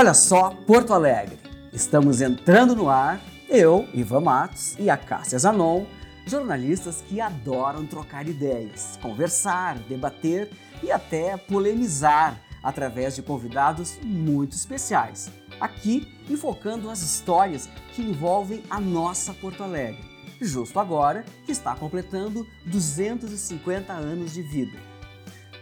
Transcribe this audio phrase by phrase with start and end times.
[0.00, 1.40] Olha só, Porto Alegre.
[1.72, 5.86] Estamos entrando no ar, eu, Ivan Matos e a Cássia Zanon,
[6.24, 10.52] jornalistas que adoram trocar ideias, conversar, debater
[10.84, 15.32] e até polemizar através de convidados muito especiais.
[15.60, 20.04] Aqui, enfocando as histórias que envolvem a nossa Porto Alegre,
[20.40, 24.78] justo agora que está completando 250 anos de vida.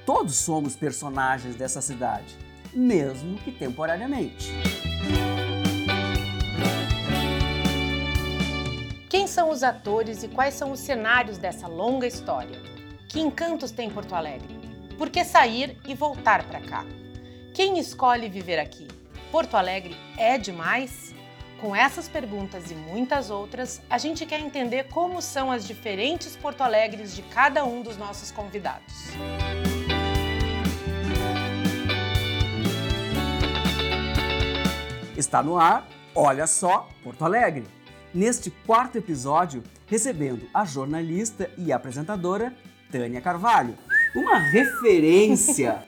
[0.04, 2.36] Todos somos personagens dessa cidade,
[2.76, 4.52] mesmo que temporariamente.
[9.08, 12.60] Quem são os atores e quais são os cenários dessa longa história?
[13.08, 14.54] Que encantos tem Porto Alegre?
[14.98, 16.84] Por que sair e voltar para cá?
[17.54, 18.86] Quem escolhe viver aqui?
[19.32, 21.14] Porto Alegre é demais?
[21.60, 26.60] Com essas perguntas e muitas outras, a gente quer entender como são as diferentes Porto
[26.60, 28.94] Alegres de cada um dos nossos convidados.
[35.16, 37.64] Está no ar, olha só, Porto Alegre.
[38.12, 42.54] Neste quarto episódio, recebendo a jornalista e apresentadora
[42.92, 43.74] Tânia Carvalho,
[44.14, 45.82] uma referência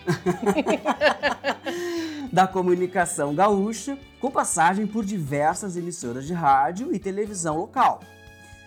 [2.32, 8.00] da comunicação gaúcha, com passagem por diversas emissoras de rádio e televisão local.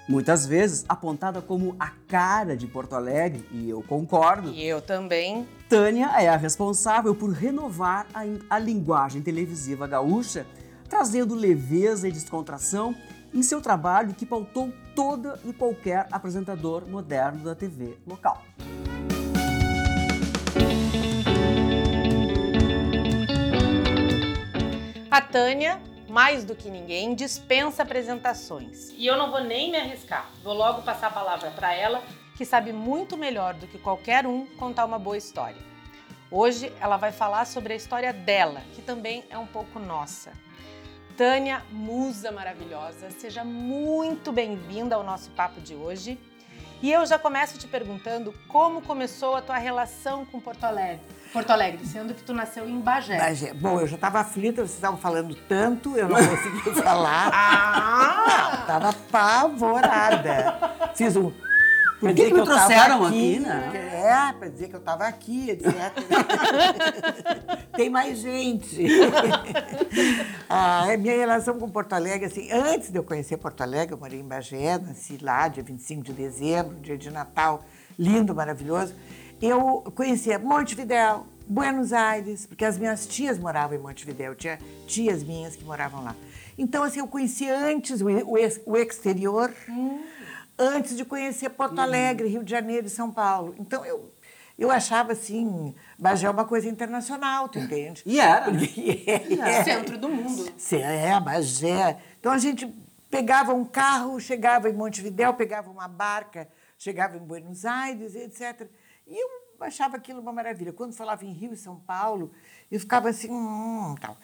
[0.07, 4.49] Muitas vezes apontada como a cara de Porto Alegre, e eu concordo.
[4.49, 5.47] E eu também.
[5.69, 10.45] Tânia é a responsável por renovar a, a linguagem televisiva gaúcha,
[10.89, 12.95] trazendo leveza e descontração
[13.33, 18.43] em seu trabalho que pautou toda e qualquer apresentador moderno da TV local.
[25.09, 28.89] A Tânia, mais do que ninguém, dispensa apresentações.
[28.97, 30.29] E eu não vou nem me arriscar.
[30.43, 32.03] Vou logo passar a palavra para ela,
[32.35, 35.61] que sabe muito melhor do que qualquer um contar uma boa história.
[36.29, 40.33] Hoje ela vai falar sobre a história dela, que também é um pouco nossa.
[41.15, 46.19] Tânia, musa maravilhosa, seja muito bem-vinda ao nosso papo de hoje.
[46.81, 51.05] E eu já começo te perguntando como começou a tua relação com Porto Alegre.
[51.31, 53.17] Porto Alegre, sendo que tu nasceu em Bagé.
[53.17, 53.53] Bagé.
[53.53, 57.29] Bom, eu já estava aflita, vocês estavam falando tanto, eu não consegui falar.
[57.33, 58.51] Ah!
[58.51, 60.91] Não, estava apavorada.
[60.93, 61.31] Fiz um.
[62.01, 63.71] Por que dizer que me tava trouxeram aqui, né?
[63.75, 65.71] É, para dizer que eu estava aqui, etc.
[67.77, 68.81] Tem mais gente.
[70.49, 74.19] ah, minha relação com Porto Alegre, assim, antes de eu conhecer Porto Alegre, eu morei
[74.19, 77.63] em Bagé, nasci lá, dia 25 de dezembro, dia de Natal,
[77.99, 78.95] lindo, maravilhoso.
[79.41, 85.55] Eu conhecia Montevidéu, Buenos Aires, porque as minhas tias moravam em Montevidéu, tinha tias minhas
[85.55, 86.15] que moravam lá.
[86.55, 88.35] Então, assim, eu conhecia antes o, o,
[88.65, 89.51] o exterior,
[90.59, 93.55] antes de conhecer Porto Alegre, Rio de Janeiro e São Paulo.
[93.57, 94.11] Então, eu,
[94.59, 98.03] eu achava, assim, Bagé uma coisa internacional, tu entende?
[98.05, 98.59] E era, né?
[98.59, 99.05] Porque
[99.41, 100.53] é, Centro do mundo.
[100.55, 101.97] Cê é, Bagé.
[102.19, 102.71] Então a gente
[103.09, 106.47] pegava um carro, chegava em Montevidéu, pegava uma barca,
[106.77, 108.67] chegava em Buenos Aires, etc.
[109.11, 109.29] E eu
[109.59, 110.71] achava aquilo uma maravilha.
[110.71, 112.31] Quando falava em Rio e São Paulo,
[112.71, 114.17] eu ficava assim, hum, tal.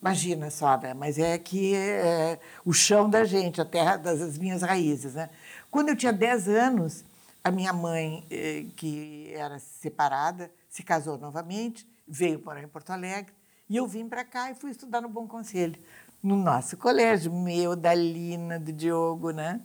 [0.00, 0.94] Imagina só, né?
[0.94, 5.28] Mas é que é o chão da gente, a terra das minhas raízes, né?
[5.70, 7.04] Quando eu tinha 10 anos,
[7.44, 13.34] a minha mãe, eh, que era separada, se casou novamente, veio morar em Porto Alegre,
[13.68, 15.78] e eu vim para cá e fui estudar no Bom Conselho,
[16.22, 19.60] no nosso colégio, meu, da Lina, do Diogo, né?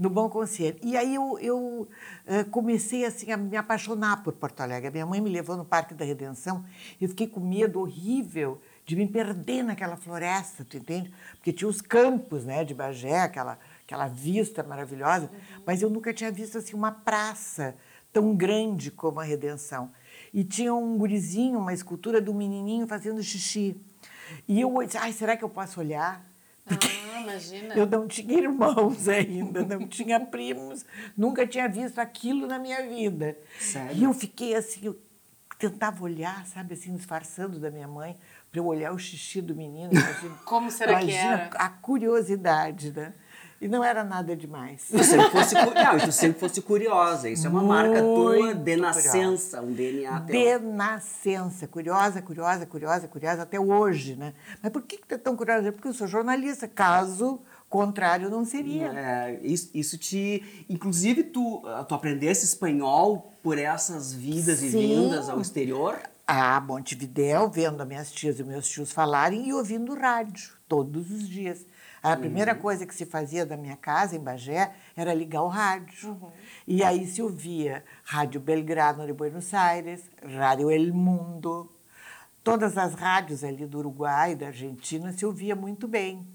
[0.00, 0.78] No Bom Conselho.
[0.82, 1.88] E aí eu, eu
[2.26, 4.88] eh, comecei assim, a me apaixonar por Porto Alegre.
[4.88, 6.64] A minha mãe me levou no Parque da Redenção,
[6.98, 11.12] eu fiquei com medo horrível de me perder naquela floresta, tu entende?
[11.32, 15.30] Porque tinha os campos né, de Bagé, aquela, aquela vista maravilhosa,
[15.66, 17.76] mas eu nunca tinha visto assim, uma praça
[18.10, 19.92] tão grande como a Redenção.
[20.32, 23.78] E tinha um gurizinho, uma escultura do menininho fazendo xixi.
[24.48, 26.24] E eu disse, ai, será que eu posso olhar?
[27.14, 27.74] Ah, imagina.
[27.74, 30.84] Eu não tinha irmãos ainda, não tinha primos,
[31.16, 33.36] nunca tinha visto aquilo na minha vida.
[33.58, 33.96] Sério?
[33.96, 34.98] E eu fiquei assim, eu
[35.58, 38.16] tentava olhar, sabe, assim, disfarçando da minha mãe,
[38.50, 39.92] para eu olhar o xixi do menino.
[39.92, 41.50] Imagina, Como será que imagina era?
[41.56, 43.12] a curiosidade, né?
[43.60, 44.86] E não era nada demais.
[44.90, 47.28] Tu sempre fosse, não, e tu sempre fosse curiosa.
[47.28, 50.60] Isso é uma marca tua de nascença, um DNA teu.
[50.60, 54.32] De nascença, curiosa, curiosa, curiosa, curiosa, até hoje, né?
[54.62, 55.70] Mas por que que tu é tão curiosa?
[55.72, 58.88] Porque eu sou jornalista, caso contrário não seria.
[58.88, 60.64] É, isso, isso te.
[60.68, 65.02] Inclusive, tu, ah, tu aprendesse espanhol por essas vidas e Sim.
[65.02, 66.00] vindas ao exterior?
[66.32, 71.28] a Montevidéu, vendo as minhas tias e meus tios falarem e ouvindo rádio todos os
[71.28, 71.66] dias.
[72.02, 76.16] A primeira coisa que se fazia da minha casa, em Bagé, era ligar o rádio.
[76.66, 81.70] E aí se ouvia Rádio Belgrano de Buenos Aires, Rádio El Mundo,
[82.42, 86.26] todas as rádios ali do Uruguai, da Argentina, se ouvia muito bem.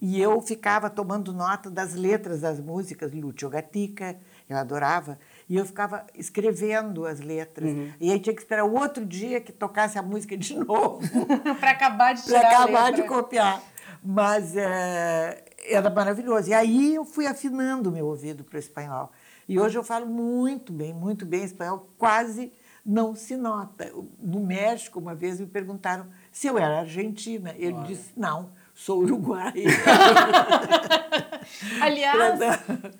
[0.00, 4.16] E eu ficava tomando nota das letras das músicas, Lúcio Gatica,
[4.48, 5.16] eu adorava,
[5.48, 7.70] e eu ficava escrevendo as letras.
[7.70, 7.92] Uhum.
[8.00, 11.00] E aí tinha que esperar o outro dia que tocasse a música de novo
[11.60, 13.62] para acabar de para tirar a acabar de copiar.
[14.02, 16.50] Mas é, era maravilhoso.
[16.50, 19.12] E aí eu fui afinando o meu ouvido para o espanhol.
[19.48, 22.52] E hoje eu falo muito bem, muito bem espanhol, quase
[22.84, 23.92] não se nota.
[24.18, 27.54] No México, uma vez me perguntaram se eu era argentina.
[27.58, 28.50] Eu disse, não,
[28.84, 29.52] sou uruguaia.
[31.80, 32.38] Aliás,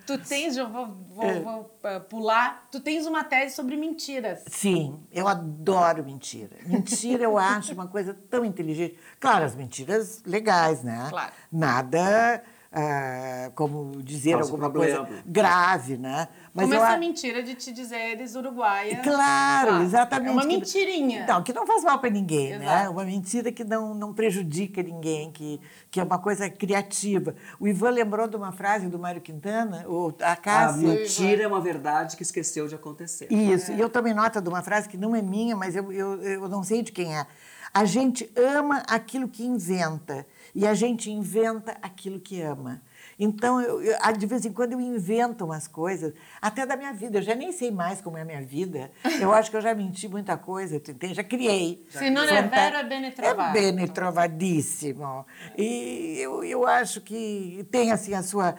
[0.06, 1.40] tu tens, eu vou, vou- É.
[1.40, 4.42] vou, uh, pular, tu tens uma tese sobre mentiras.
[4.48, 6.56] Sim, eu adoro mentira.
[6.66, 8.98] Mentira eu acho uma coisa tão inteligente.
[9.20, 11.06] Claro, as mentiras legais, né?
[11.10, 11.32] Claro.
[11.50, 12.42] Nada
[12.72, 15.04] ah, como dizer alguma problema.
[15.06, 16.28] coisa grave, né?
[16.54, 19.00] Mas eu essa a- mentira de te dizeres uruguaia.
[19.02, 20.28] Claro, Ah, exatamente.
[20.28, 21.26] É uma mentirinha.
[21.26, 22.64] Não, que não faz mal para ninguém, né?
[22.64, 22.90] Exato.
[22.92, 25.60] Uma mentira que não, não prejudica ninguém, que,
[25.90, 27.34] que é uma coisa criativa.
[27.60, 30.88] O Ivan lembrou de uma frase do Mário Quintana, ou a A Cássia.
[30.88, 33.30] mentira é uma verdade que esqueceu de acontecer.
[33.30, 36.22] Isso, e eu tomei nota de uma frase que não é minha, mas eu, eu,
[36.22, 37.26] eu não sei de quem é.
[37.74, 42.82] A gente ama aquilo que inventa e a gente inventa aquilo que ama.
[43.18, 47.18] Então, eu, eu- de vez em quando eu invento umas coisas, até da minha vida.
[47.18, 48.90] Eu já nem sei mais como é a minha vida.
[49.20, 51.14] Eu acho que eu já menti muita coisa, tu entende?
[51.14, 51.84] Já criei.
[51.90, 53.56] Se não é vero, é bene trovato.
[53.56, 55.26] É bene trovadíssimo.
[55.56, 58.56] E eu, eu acho que tem assim a sua.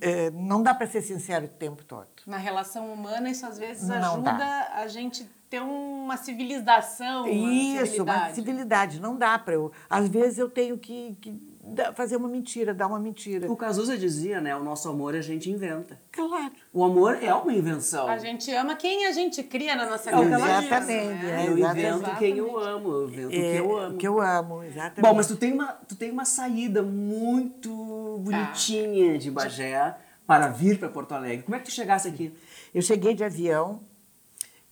[0.00, 2.06] eh, Não dá para ser sincero o tempo todo.
[2.26, 4.68] Na relação humana, isso às vezes Não ajuda dá.
[4.74, 7.24] a gente ter uma civilização.
[7.24, 8.34] Uma Isso, uma civilidade.
[8.34, 9.00] civilidade.
[9.00, 9.70] Não dá para eu.
[9.88, 11.51] Às vezes eu tenho que, que
[11.94, 13.50] fazer uma mentira, dar uma mentira.
[13.50, 14.54] O Cazuza dizia, né?
[14.56, 16.00] O nosso amor a gente inventa.
[16.10, 16.52] Claro.
[16.72, 18.08] O amor é uma invenção.
[18.08, 20.36] A gente ama quem a gente cria na nossa É cabeça.
[20.36, 21.44] Exatamente, né?
[21.44, 22.18] é, eu invento exatamente.
[22.18, 23.98] quem eu amo, eu invento o que É, eu amo.
[23.98, 25.00] Que eu amo, exatamente.
[25.00, 29.94] Bom, mas tu tem uma, tu tem uma saída muito bonitinha de Bagé
[30.26, 31.44] para vir para Porto Alegre.
[31.44, 32.32] Como é que tu chegasse aqui?
[32.74, 33.80] Eu cheguei de avião,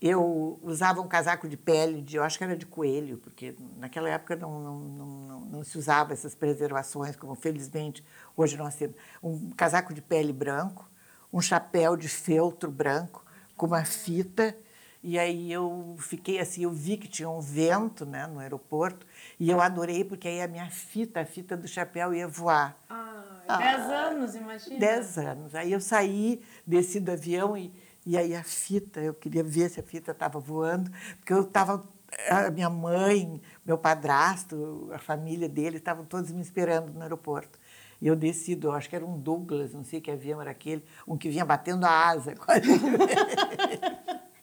[0.00, 4.08] eu usava um casaco de pele, de, eu acho que era de coelho, porque naquela
[4.08, 8.02] época não, não, não, não, se usava essas preservações, como felizmente
[8.35, 8.97] hoje nós temos.
[9.23, 10.88] Um casaco de pele branco,
[11.31, 13.25] um chapéu de feltro branco,
[13.56, 14.56] com uma fita.
[15.02, 19.06] E aí eu fiquei assim, eu vi que tinha um vento né, no aeroporto,
[19.38, 22.75] e eu adorei, porque aí a minha fita, a fita do chapéu ia voar.
[22.88, 24.79] Ah, dez anos, imagina.
[24.79, 25.55] Dez anos.
[25.55, 27.73] Aí eu saí, desci do avião e,
[28.10, 31.84] e aí a fita, eu queria ver se a fita estava voando, porque eu estava.
[32.28, 37.56] A minha mãe, meu padrasto, a família dele, estavam todos me esperando no aeroporto.
[38.02, 40.84] E eu desci, do, acho que era um Douglas, não sei que avião era aquele,
[41.06, 42.34] um que vinha batendo a asa.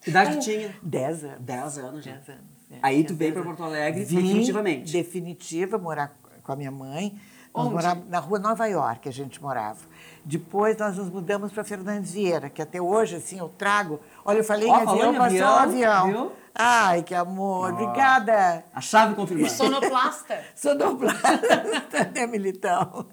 [0.00, 0.74] Que idade tinha?
[0.82, 1.40] Dez anos.
[1.40, 2.12] Dez anos já.
[2.12, 2.44] Dez anos.
[2.70, 3.42] é, Aí tu veio para.
[3.42, 4.92] Porto Alegre Vim definitivamente.
[4.92, 7.20] Definitiva, morar com a minha mãe.
[7.58, 7.74] Nós Onde?
[7.74, 9.78] morávamos na rua Nova York, a gente morava.
[10.24, 14.00] Depois nós nos mudamos para Fernandes Vieira, que até hoje, assim, eu trago.
[14.24, 16.06] Olha, eu falei Ó, em avião, passou avião, um avião.
[16.06, 16.32] viu?
[16.54, 18.64] Ai, que amor, obrigada.
[18.74, 19.54] A chave confirmada.
[19.54, 20.38] Sonoplasta.
[20.56, 23.06] Sonoplasta, né, Militão?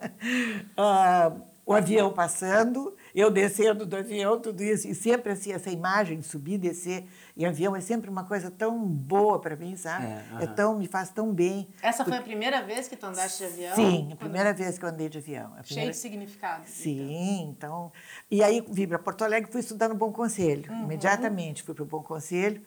[0.76, 1.32] Ah,
[1.66, 4.88] o avião passando, eu descendo do avião, tudo isso.
[4.88, 8.50] E sempre assim, essa imagem de subir e descer em avião é sempre uma coisa
[8.50, 10.06] tão boa para mim, sabe?
[10.06, 10.56] É, É, aham.
[10.56, 11.68] tão, me faz tão bem.
[11.82, 13.76] Essa foi a primeira vez que tu andaste de avião?
[13.76, 15.48] Sim, a Quando- primeira vez que eu andei de avião.
[15.54, 15.92] A Cheio primeira...
[15.92, 16.68] de significados.
[16.70, 16.74] então.
[16.84, 17.92] Sim, então.
[18.32, 20.72] E aí vim para Porto Alegre, fui estudar no Bom Conselho.
[20.72, 20.84] Uhum.
[20.84, 22.62] Imediatamente fui para o Bom Conselho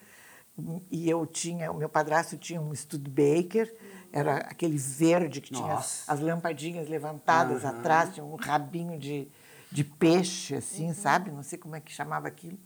[0.91, 3.73] e eu tinha, o meu padrasto tinha um Studebaker,
[4.11, 7.79] era aquele verde que tinha as, as lampadinhas levantadas Aham.
[7.79, 9.27] atrás, tinha um rabinho de,
[9.71, 10.93] de peixe, assim, Uhum.
[10.93, 11.31] sabe?
[11.31, 12.57] Não sei como é que chamava aquilo.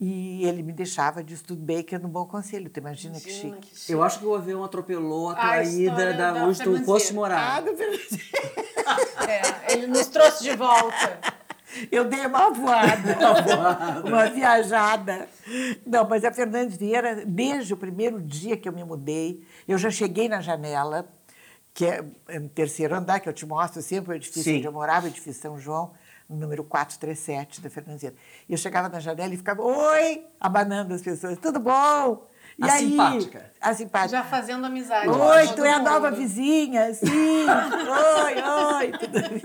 [0.00, 2.70] E ele me deixava de Studebaker no Bom Conselho.
[2.70, 3.68] Tu imagina, que Imagina chique.
[3.68, 3.92] que chique.
[3.92, 6.84] Eu acho que o avião atropelou a tua A ida história da, da onde tu
[6.84, 7.62] fosse morar.
[7.62, 7.64] Ah.
[9.28, 11.20] É, ele nos trouxe de volta.
[11.92, 13.18] Eu dei uma voada,
[14.02, 15.28] uma viajada.
[15.84, 19.90] Não, mas a Fernandes Vieira, desde o primeiro dia que eu me mudei, eu já
[19.90, 21.06] cheguei na janela,
[21.74, 22.02] que é
[22.40, 24.56] no terceiro andar, que eu te mostro sempre o edifício Sim.
[24.58, 25.92] onde eu morava, o edifício São João,
[26.28, 28.16] número 437 da Fernandes Vieira.
[28.48, 32.26] E eu chegava na janela e ficava, oi, abanando as pessoas, tudo bom?
[32.58, 33.52] E A aí, simpática.
[33.60, 34.18] A simpática.
[34.18, 35.08] Já fazendo amizade.
[35.08, 35.90] Oi, tu é a mundo.
[35.90, 36.92] nova vizinha?
[36.92, 37.06] Sim.
[37.46, 38.98] oi, oi.
[38.98, 39.42] tudo bem?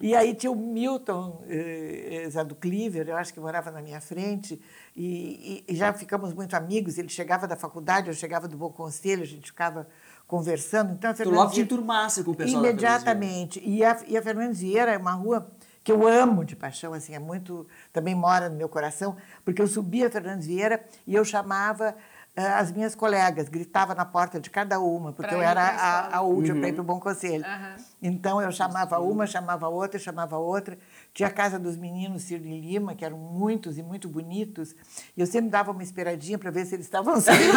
[0.00, 4.00] E aí tinha o Milton eh, Zé do Cleaver, eu acho que morava na minha
[4.00, 4.58] frente,
[4.96, 6.96] e, e- e já ficamos muito amigos.
[6.96, 9.86] Ele chegava da faculdade, eu chegava do Bom Conselho, a gente ficava
[10.26, 10.92] conversando.
[10.94, 13.60] Então, a Tu logo te enturmasse com o pessoal da Imediatamente.
[13.62, 15.50] E a, e a Fernandes Vieira é uma rua
[15.84, 19.66] que eu amo de paixão, assim, é muito, também mora no meu coração, porque eu
[19.66, 21.94] subia a Fernandes Vieira e eu chamava
[22.34, 26.16] ah, as minhas colegas, gritava na porta de cada uma, porque Pra eu era a,
[26.16, 27.44] a última para ir para o Bom Conselho.
[27.44, 27.76] Aham.
[28.02, 30.76] Então eu chamava uma, chamava outra, chamava outra.
[31.12, 34.74] Tinha a casa dos meninos Ciro e Lima, que eram muitos e muito bonitos.
[35.16, 37.52] E eu sempre dava uma esperadinha para ver se eles estavam saindo.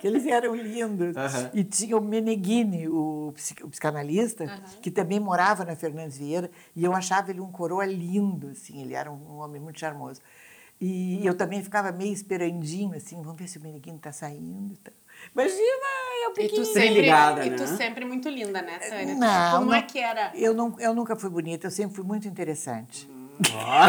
[0.00, 1.16] Que eles eram lindos.
[1.16, 1.50] Aham.
[1.52, 3.28] E tinha o Meneghini, o,
[3.62, 4.46] o psicanalista,
[4.80, 8.94] que também morava na Fernandes Vieira, e eu achava ele um coroa lindo, assim, ele
[8.94, 10.20] era um, um homem muito charmoso.
[10.80, 14.72] E eu também ficava meio esperandinho, assim, vamos ver se o Meneghini está saindo.
[14.72, 14.94] e tal.
[15.34, 15.86] Imagina,
[16.24, 16.72] eu E tu pequenininha.
[16.72, 17.66] sempre, ligada, e tu né?
[17.76, 19.14] sempre muito linda, né, Tânia?
[19.14, 20.32] Não, Como não- é que era?
[20.34, 23.04] Eu, não, eu nunca fui bonita, eu sempre fui muito interessante.
[23.06, 23.12] Que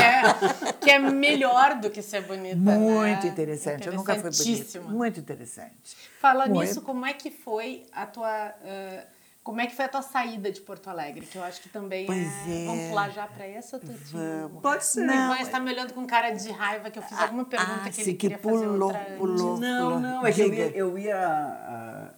[0.02, 2.56] é, que é melhor do que ser bonita.
[2.56, 3.32] Muito né?
[3.32, 3.88] interessante.
[3.88, 4.82] Eu nunca fui bonita.
[4.82, 5.98] Muito interessante.
[6.20, 6.62] Fala Muito.
[6.62, 8.54] nisso, como é que foi a tua.
[8.64, 9.06] eh,
[9.44, 11.26] como é que foi a tua saída de Porto Alegre?
[11.26, 12.64] Que eu acho que também Pois é.
[12.64, 12.66] é.
[12.68, 14.60] Vamos pular já pra essa, Tutinho?
[14.62, 15.04] Pode ser.
[15.04, 17.90] Não, Mas tá me olhando com cara de raiva que eu fiz alguma pergunta ah,
[17.90, 19.18] que ele que queria fazer pulou, outra antes.
[19.18, 19.60] pulou.
[19.60, 22.11] Não, não, é que eu ia, eu ia ah,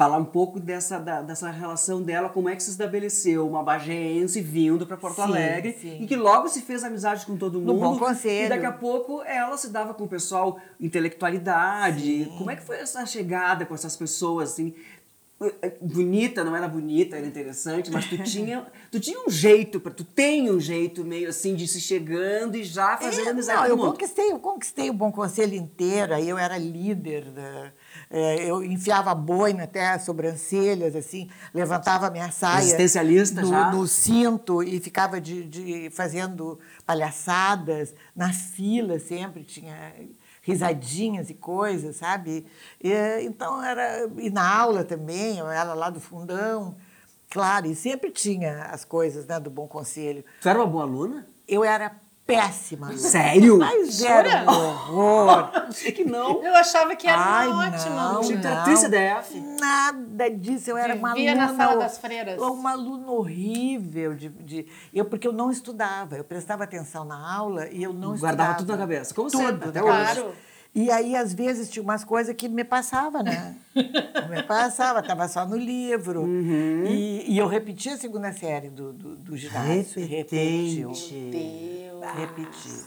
[0.00, 4.40] falar um pouco dessa, da- dessa relação dela, como é que se estabeleceu uma bagense
[4.40, 5.98] vindo para Porto Sim, Alegre sim.
[6.00, 7.80] e que logo se fez amizade com todo No mundo.
[7.80, 8.46] Bom Conselho.
[8.46, 12.32] E daqui a pouco ela se dava com o pessoal intelectualidade.
[12.38, 14.72] Como é que foi essa chegada com essas pessoas assim?
[15.82, 20.04] Bonita, não era bonita, era interessante, mas tu tinha, tu tinha um jeito, pra- tu
[20.04, 23.70] tem um jeito meio assim de se chegando e já fazendo É, amizade não, com
[23.72, 23.90] eu mundo.
[23.92, 27.70] conquistei, eu conquistei o Bom Conselho inteiro, aí eu era líder, da-
[28.10, 33.70] eu enfiava boina até as sobrancelhas, assim, levantava minha saia Existencialista no, já?
[33.70, 39.94] no cinto e ficava de, de- fazendo palhaçadas, na fila sempre tinha
[40.42, 42.46] risadinhas e coisas, sabe?
[42.82, 46.74] E, então era e na aula também, eu era lá do fundão,
[47.28, 50.24] claro, e sempre tinha as coisas né, do Bom Conselho.
[50.40, 51.26] Tu era uma boa aluna?
[51.46, 51.92] Eu era
[52.30, 52.96] péssima.
[52.96, 53.58] Sério?
[53.58, 55.50] Mas era um horror.
[55.72, 56.42] Sei que não.
[56.42, 58.12] Eu achava que era Ai, ótima.
[58.12, 58.58] não, Achei não.
[58.58, 59.40] atriz CDF.
[59.60, 60.70] Nada disso.
[60.70, 61.52] Eu era uma Vivia aluna...
[61.52, 62.40] na sala das freiras.
[62.40, 64.14] Uma aluna horrível.
[64.14, 66.16] De, de, eu, porque eu não estudava.
[66.16, 68.58] Eu prestava atenção na aula e eu não Guardava estudava.
[68.58, 70.20] tudo na cabeça, como tudo, sempre, até na hoje.
[70.20, 70.34] Claro.
[70.72, 73.56] E aí, às vezes, tinha umas coisas que me passava, né?
[74.30, 76.20] me passava, estava só no livro.
[76.22, 76.84] Uhum.
[76.86, 80.00] E, e eu repeti a segunda série do, do, do ginásio.
[80.06, 80.80] Repetente.
[80.80, 81.30] Repetiu.
[81.30, 81.89] Deus.
[82.08, 82.84] Repetir.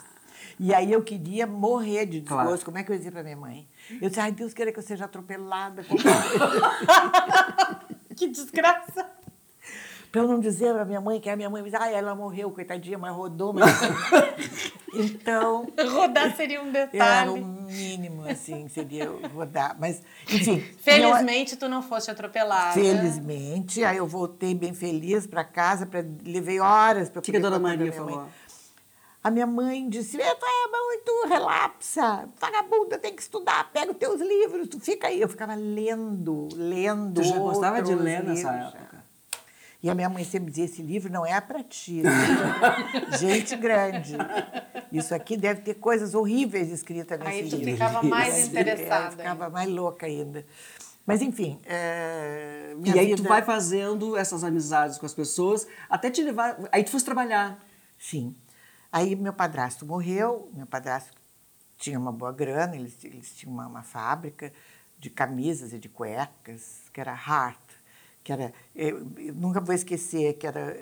[0.60, 2.46] E aí eu queria morrer de desgosto.
[2.46, 2.66] Claro.
[2.66, 3.68] Como é que eu ia dizer para minha mãe?
[4.02, 5.84] Eu disse, ai, Deus queira que eu seja atropelada.
[8.16, 9.08] Que desgraça.
[10.12, 12.52] para eu não dizer para minha mãe que a minha mãe diz, ai, ela morreu,
[12.52, 13.54] coitadinha, mas rodou.
[13.54, 13.72] Mas...
[14.94, 17.30] então, Rodar seria um era detalhe.
[17.32, 19.76] o mínimo, assim, seria eu rodar.
[19.80, 20.60] Mas, enfim.
[20.80, 22.74] Felizmente, tu não fosse atropelada.
[22.74, 27.38] Felizmente, aí eu voltei bem feliz para casa, pra, levei horas para O que, que
[27.38, 28.28] a dona Maria falou?
[29.24, 34.20] A minha mãe disse: "Tu é muito relapsa, vagabunda, tem que estudar, pega os teus
[34.20, 35.22] livros, tu fica aí.
[35.22, 37.22] Eu ficava lendo, lendo.
[37.22, 38.74] Tu já gostava de ler nessa livros.
[38.76, 39.04] época?
[39.82, 42.02] E a minha mãe sempre dizia: esse livro não é para ti,
[43.20, 44.16] gente grande.
[44.92, 47.72] Isso aqui deve ter coisas horríveis escritas nesse Aí tu livro.
[47.74, 49.12] ficava mais Eu interessada.
[49.12, 50.46] ficava mais louca ainda.
[51.06, 51.60] Mas, enfim.
[51.66, 56.58] é, E aí tu vida- vai fazendo essas amizades com as pessoas até te levar.
[56.72, 57.60] Aí tu fosse trabalhar.
[58.00, 58.34] Sim.
[58.94, 61.12] Aí meu padrasto morreu, meu padrasto
[61.80, 64.54] tinha uma boa grana, eles, eles tinham uma, uma fábrica
[65.00, 67.58] de camisas e de cuecas, que era Heart,
[68.24, 70.78] que era, eu, eu nunca vou esquecer, que era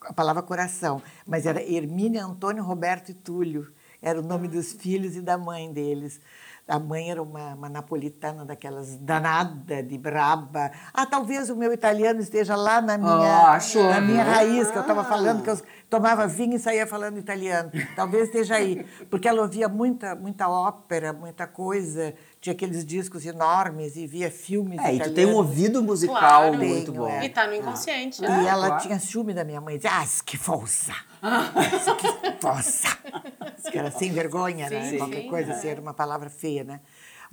[0.00, 3.70] a palavra coração, mas era Hermínia, Antônio, Roberto e Túlio,
[4.00, 6.22] era o nome dos filhos e da mãe deles.
[6.66, 10.72] A mãe era uma, uma napolitana daquelas danada, de braba.
[10.94, 13.84] Ah, talvez o meu italiano esteja lá na minha, achou.
[13.84, 15.58] na minha raiz, que eu estava falando, que eu
[15.94, 17.70] tomava vinho e saía falando italiano.
[17.94, 18.84] Talvez esteja aí.
[19.10, 24.78] Porque ela ouvia muita, muita ópera, muita coisa, tinha aqueles discos enormes e via filmes
[24.80, 25.14] É, e tu italianos.
[25.14, 26.54] tem um ouvido musical Claro.
[26.58, 27.08] muito Tenho, bom.
[27.08, 27.24] é.
[27.24, 28.24] E tá no inconsciente.
[28.24, 28.44] E né?
[28.46, 28.82] ela claro.
[28.82, 29.76] tinha ciúme da minha mãe.
[29.76, 30.92] Dizia, ah, que força!
[31.98, 32.88] que força!
[33.70, 34.90] Que era sem vergonha, né?
[34.90, 35.54] Sim, Qualquer sim, coisa, é.
[35.54, 36.80] assim, era uma palavra feia, né?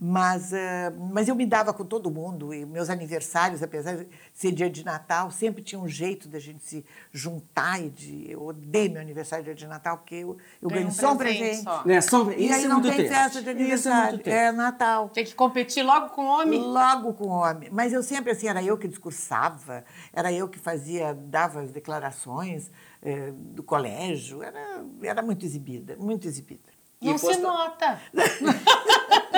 [0.03, 2.51] Mas, ah, mas eu me dava com todo mundo.
[2.55, 6.63] E meus aniversários, apesar de ser dia de Natal, sempre tinha um jeito da gente
[6.63, 7.79] se juntar.
[7.79, 11.13] E de, eu odeio meu aniversário dia de Natal, porque eu, eu ganho um só
[11.13, 11.83] um presente só.
[11.85, 12.01] Né?
[12.01, 13.13] Sombra, E isso aí é não muito tem triste.
[13.15, 14.21] festa de Isso é aniversário.
[14.25, 15.09] É Natal.
[15.09, 16.59] Tem que competir logo com o homem.
[16.59, 17.69] Logo com o homem.
[17.71, 22.71] Mas eu sempre, assim, era eu que discursava, era eu que fazia, dava as declarações
[23.03, 26.71] eh, do colégio, era, era muito exibida, muito exibida.
[26.99, 27.99] Não E se posta- nota.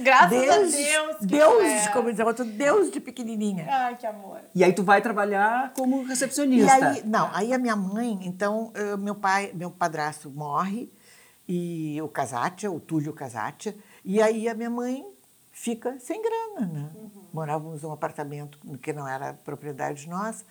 [0.00, 1.16] Graças Deus, a Deus.
[1.20, 1.88] Deus, é.
[1.92, 3.66] como diz a outra, Deus de pequenininha.
[3.68, 4.40] Ai, que amor.
[4.54, 6.72] E aí tu vai trabalhar como E recepcionista.
[6.72, 10.90] aí, não, aí a minha mãe, então, eh, meu pai, meu padrasto morre,
[11.48, 13.74] e o Casatia, o Túlio Casatia,
[14.04, 15.04] E aí a minha mãe
[15.50, 16.90] fica sem grana, né?
[17.32, 20.44] Morávamos num apartamento que não era propriedade nossa,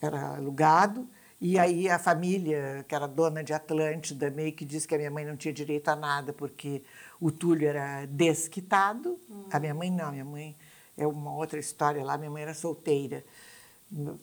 [0.00, 1.08] era alugado.
[1.40, 5.10] E aí a família, que era dona de Atlântida, meio que disse que a minha
[5.10, 6.82] mãe não tinha direito a nada porque
[7.18, 9.18] o Túlio era desquitado.
[9.50, 10.54] A minha mãe não, minha mãe
[10.98, 13.24] é uma outra história lá, minha mãe era solteira.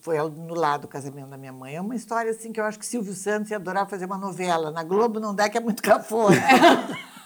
[0.02, 1.76] Foi anulado o casamento da minha mãe.
[1.76, 4.70] É uma história assim que eu acho que Silvio Santos ia adorar fazer uma novela.
[4.70, 6.38] Na Globo não dá que é muito cafona.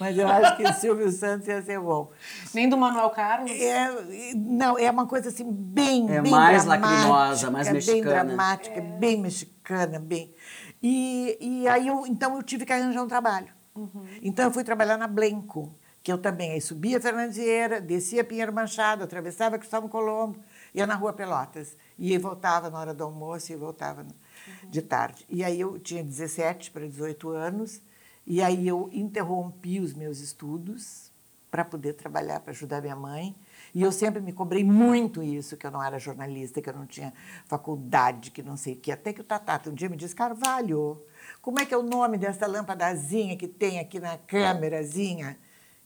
[0.00, 2.10] Mas eu acho que o Silvio Santos ia ser bom.
[2.54, 3.50] Nem do Manuel Carlos?
[3.52, 8.24] É, não, é uma coisa assim bem, É bem mais lacrimosa, mais Bem mexicana.
[8.24, 8.80] dramática, É.
[8.80, 10.34] bem mexicana, bem...
[10.82, 13.48] E, e aí, eu, então, eu tive que arranjar um trabalho.
[13.74, 14.06] Uhum.
[14.22, 15.70] Então, eu fui trabalhar na Blenco,
[16.02, 20.38] que eu também aí subia Fernandes Vieira, descia Pinheiro Machado, atravessava Cristóvão Colombo,
[20.74, 21.76] ia na Rua Pelotas.
[21.98, 24.70] E voltava na hora do almoço e voltava Uhum.
[24.70, 25.26] de tarde.
[25.28, 27.82] E aí eu tinha 17 para 18 anos,
[28.26, 31.10] e aí eu interrompi os meus estudos
[31.50, 33.34] para poder trabalhar, para ajudar minha mãe.
[33.74, 36.86] E eu sempre me cobrei muito isso, que eu não era jornalista, que eu não
[36.86, 37.12] tinha
[37.46, 38.92] faculdade, que não sei o quê.
[38.92, 41.02] Até que o Tatata um dia me disse, Carvalho,
[41.42, 45.36] como é que é o nome dessa lâmpadazinha que tem aqui na câmerazinha?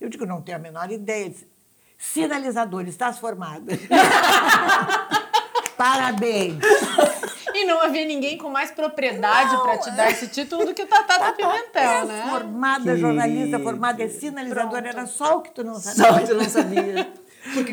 [0.00, 1.24] Eu digo, não tenho a menor ideia.
[1.24, 1.48] Ele disse,
[1.96, 3.72] Sinalizador, estás formada.
[5.76, 6.58] Parabéns.
[7.64, 10.86] E não havia ninguém com mais propriedade para te dar esse título do que o
[10.86, 12.26] Tatá do Pimentel, é né?
[12.30, 14.86] formada Que- jornalista, formada é sinalizadora, Pronto.
[14.98, 16.04] era só o que tu não sabia.
[16.04, 17.12] Só que tu não sabia.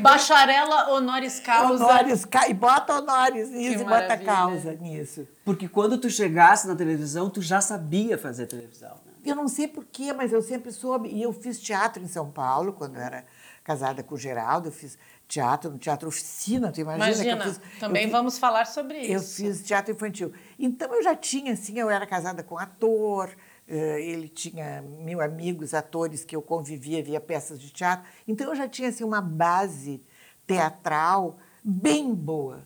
[0.01, 1.83] Bacharela honoris causa.
[1.85, 4.25] Honores, ca- e bota honores nisso Que e bota maravilha.
[4.31, 5.27] causa nisso.
[5.45, 8.89] Porque quando tu chegasse na televisão, tu já sabia fazer televisão.
[9.05, 9.11] Né?
[9.25, 11.09] Eu não sei porquê, mas eu sempre soube.
[11.09, 13.23] E eu fiz teatro em São Paulo, quando eu era
[13.63, 14.67] casada com o Geraldo.
[14.67, 14.97] Eu fiz
[15.31, 17.05] teatro no Teatro Oficina, tu imagina?
[17.05, 19.11] que Imagina, eu fiz, também eu fiz- vamos falar sobre isso.
[19.13, 20.33] Eu fiz teatro infantil.
[20.59, 23.29] Então eu já tinha, assim, eu era casada com um ator,
[23.65, 28.05] eh, ele tinha mil amigos atores que eu convivia via peças de teatro.
[28.27, 30.01] Então eu já tinha assim, uma base
[30.45, 32.59] teatral bem boa.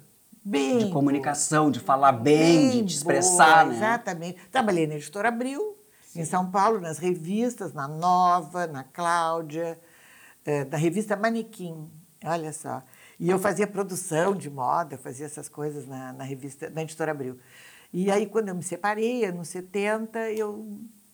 [0.43, 0.93] Bem De boa.
[0.93, 3.77] comunicação, de falar bem, de Bem te expressar, boa, né?
[3.77, 4.37] Exatamente.
[4.51, 5.75] Trabalhei na Editora Abril,
[6.15, 9.79] em São Paulo, nas revistas, na Nova, na Cláudia,
[10.45, 11.89] eh, na revista Manequim,
[12.25, 12.81] olha só.
[13.19, 17.39] E eu fazia produção de moda, fazia essas coisas na, na revista, na Editora Abril.
[17.93, 20.65] E aí, quando eu me separei, nos 70, eu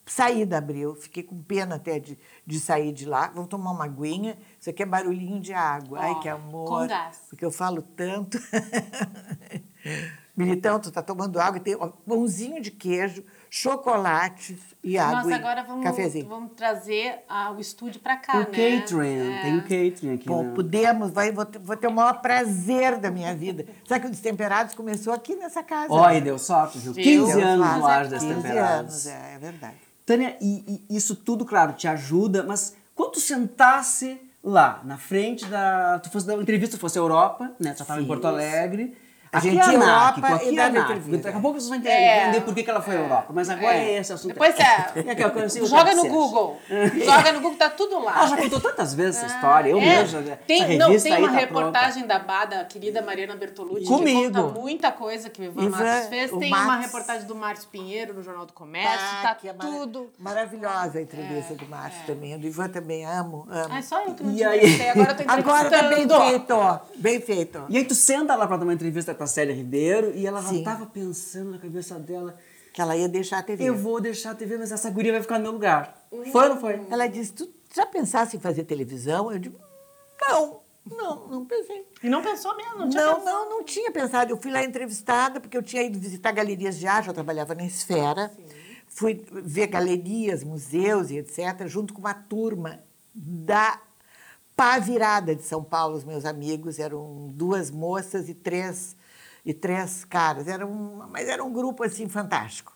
[0.06, 3.28] saí da Abril, fiquei com pena até de, de sair de lá.
[3.28, 6.00] Vamos tomar uma aguinha, isso aqui é barulhinho de água.
[6.00, 6.68] Ai, Ó, que amor.
[6.68, 7.20] com gás.
[7.30, 8.40] Porque eu falo tanto.
[10.36, 15.18] Militão, tu tá tomando água e tem ó, pãozinho de queijo, chocolate e água.
[15.18, 16.26] Nossa, e agora vamos, Cafezinho.
[16.26, 18.46] vamos trazer ah, o estúdio para cá, O né?
[18.46, 19.42] catering, É.
[19.42, 20.26] tem o catering aqui.
[20.26, 20.54] Bom, né?
[20.56, 23.66] podemos, vai, vou, ter, vou ter o maior prazer da minha vida.
[23.86, 25.92] Sabe que o Destemperados começou aqui nessa casa.
[25.92, 26.18] Ó, né?
[26.18, 26.94] e deu sorte, viu?
[26.94, 27.04] Viu?
[27.04, 29.08] 15 Deus anos no ar das 15 temperadas.
[29.08, 29.76] anos, é, é verdade.
[30.06, 35.46] Tânia, e, e isso tudo, claro, te ajuda, mas quando tu sentasse lá, na frente
[35.46, 36.00] da.
[36.00, 37.74] Tu fosse dar uma entrevista, fosse a Europa, né?
[37.74, 38.08] Tu já estava em.
[38.08, 38.98] Porto Alegre.
[39.34, 41.18] A Aqui gente é ia à anárquico, Europa aqui e é entrevista.
[41.24, 42.24] Daqui a pouco vocês vão É.
[42.24, 43.28] entender por que, que ela foi à Europa.
[43.34, 44.34] Mas agora é, esse assunto.
[44.34, 44.64] Depois é.
[45.42, 46.06] É assim, eu Joga no.
[46.10, 46.60] Google.
[46.70, 48.18] Joga no Google, tá tudo lá.
[48.18, 49.70] Ela já contou tantas vezes essa história.
[49.70, 50.22] Eu É, mesmo.
[50.46, 54.20] tem, não, tem uma tá reportagem da Bada, a querida Mariana Bertolucci, Comigo.
[54.34, 56.30] que conta muita coisa que o Ivan, Matos fez.
[56.32, 56.86] Tem uma Matos.
[56.88, 60.10] reportagem do Márcio Pinheiro no Jornal do Comércio, Ah, tá que é tudo.
[60.20, 61.68] Maravilhosa a entrevista do É.
[61.70, 62.38] Márcio também.
[62.38, 63.68] Do Ivan também amo, amo.
[63.72, 64.90] Ah, é só eu que não E te aí?
[64.90, 66.80] agora eu tô Agora tá bem feito, ó.
[66.98, 67.64] Bem feito.
[67.70, 70.42] E aí tu senta lá pra dar uma entrevista com a Célia Ribeiro e ela
[70.42, 70.64] já Sim.
[70.64, 72.36] tava pensando na cabeça dela,
[72.74, 73.64] Que ela ia deixar a TV.
[73.64, 76.08] eu vou deixar a TV, mas essa guria vai ficar no meu lugar.
[76.32, 76.82] Foi ou não foi?
[76.90, 79.32] Ela disse, tu já pensasse em fazer televisão?
[79.32, 79.60] Eu digo,
[80.28, 81.86] não, não, não pensei.
[82.02, 83.36] E não pensou mesmo, não tinha Não, pensado.
[83.36, 84.32] não, não tinha pensado.
[84.32, 87.64] Eu fui lá entrevistada, porque eu tinha ido visitar galerias de arte, eu trabalhava na
[87.64, 88.32] Esfera.
[88.88, 92.80] Fui ver galerias, museus e etc., junto com uma turma
[93.14, 93.80] da
[94.56, 96.80] Pá Virada de São Paulo, os meus amigos.
[96.80, 98.96] Eram duas moças e três,
[99.46, 100.48] e três caras.
[100.48, 102.74] Era um, mas era um grupo, assim, fantástico.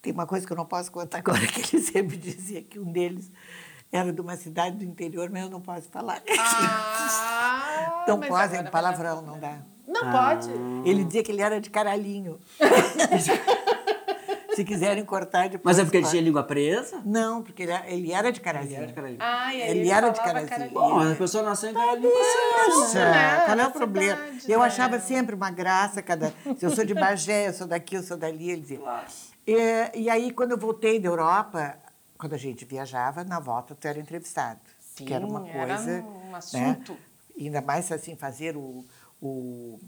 [0.00, 2.90] Tem uma coisa que eu não posso contar agora, que ele sempre dizia que um
[2.90, 3.30] deles
[3.90, 6.22] era de uma cidade do interior, mas eu não posso falar.
[6.38, 9.58] Ah, Não agora é palavrão, não dá.
[9.86, 10.48] Não pode.
[10.84, 12.38] Ele dizia que ele era de caralhinho.
[14.58, 15.62] Se quiserem cortar depois.
[15.64, 17.00] Mas é porque ele tinha língua presa?
[17.04, 18.72] Não, porque ele era, ele era de caralhinho.
[18.72, 19.24] Ele era de Carolina.
[19.24, 20.70] Ai, aí Ele ele, era de Carazinho.
[20.72, 22.10] Bom, a pessoa nasceu em Carolina.
[22.66, 23.40] Poxa, né?
[23.46, 24.16] qual é o problema?
[24.16, 24.66] cidade, eu né?
[24.66, 26.34] achava sempre uma graça cada.
[26.58, 28.78] Se eu sou de Bagé, eu sou daqui, eu sou dali, ele dizia.
[28.78, 29.06] Claro.
[29.46, 31.76] E, e aí, quando eu voltei da Europa,
[32.18, 34.58] quando a gente viajava, na volta tu era entrevistado.
[34.80, 36.02] Sim, que era uma era coisa.
[36.02, 36.36] um né?
[36.36, 36.96] assunto.
[37.38, 38.84] Ainda mais assim, fazer o.
[39.22, 39.78] o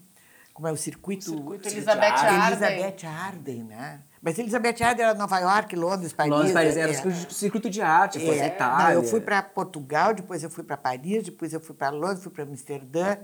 [0.55, 1.25] como é o circuito.
[1.25, 2.69] Circuito Elizabeth Elizabeth Arden.
[2.69, 4.01] Elizabeth Arden, né?
[4.23, 6.31] Mas Elizabeth Adler era Nova York, Londres, Paris.
[6.31, 7.07] Londres, Paris, era é.
[7.07, 8.85] o circuito de arte, foi É, Itália.
[8.85, 12.23] não, eu fui para Portugal, depois eu fui para Paris, depois eu fui para Londres,
[12.23, 13.17] fui para Amsterdã,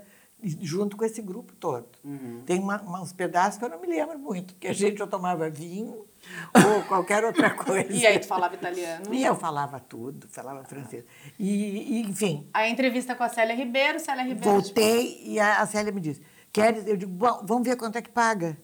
[0.61, 1.87] junto com esse grupo todo.
[2.05, 2.43] Uhum.
[2.47, 5.09] Tem uma- uma- uns pedaços que eu não me lembro muito, porque a gente ou
[5.09, 6.05] tomava vinho
[6.55, 7.93] ou qualquer outra coisa.
[7.93, 9.13] E aí, tu falava italiano?
[9.13, 11.05] E eu falava tudo, falava francês.
[11.39, 14.51] E, e, enfim, A entrevista com a Célia Ribeiro, Célia Ribeiro.
[14.51, 16.87] voltei e a, a Célia me disse, queres?
[16.87, 18.57] Eu digo, bom, vamos ver quanto é que paga.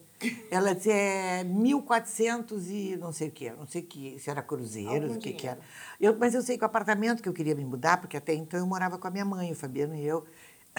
[0.50, 5.16] Ela disse, é 1.400 e não sei o que, não sei que, se era cruzeiros,
[5.16, 5.60] o que, que era.
[6.00, 8.58] Eu, mas eu sei que o apartamento que eu queria me mudar, porque até então
[8.58, 10.24] eu morava com a minha mãe, o Fabiano e eu,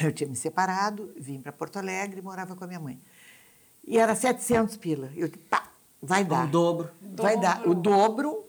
[0.01, 2.99] eu tinha me separado, vim para Porto Alegre e morava com a minha mãe.
[3.85, 5.09] E era 700 pila.
[5.15, 5.63] Eu disse, pá,
[6.01, 6.45] vai dar.
[6.45, 6.89] O dobro.
[7.01, 8.45] Vai dar o dobro.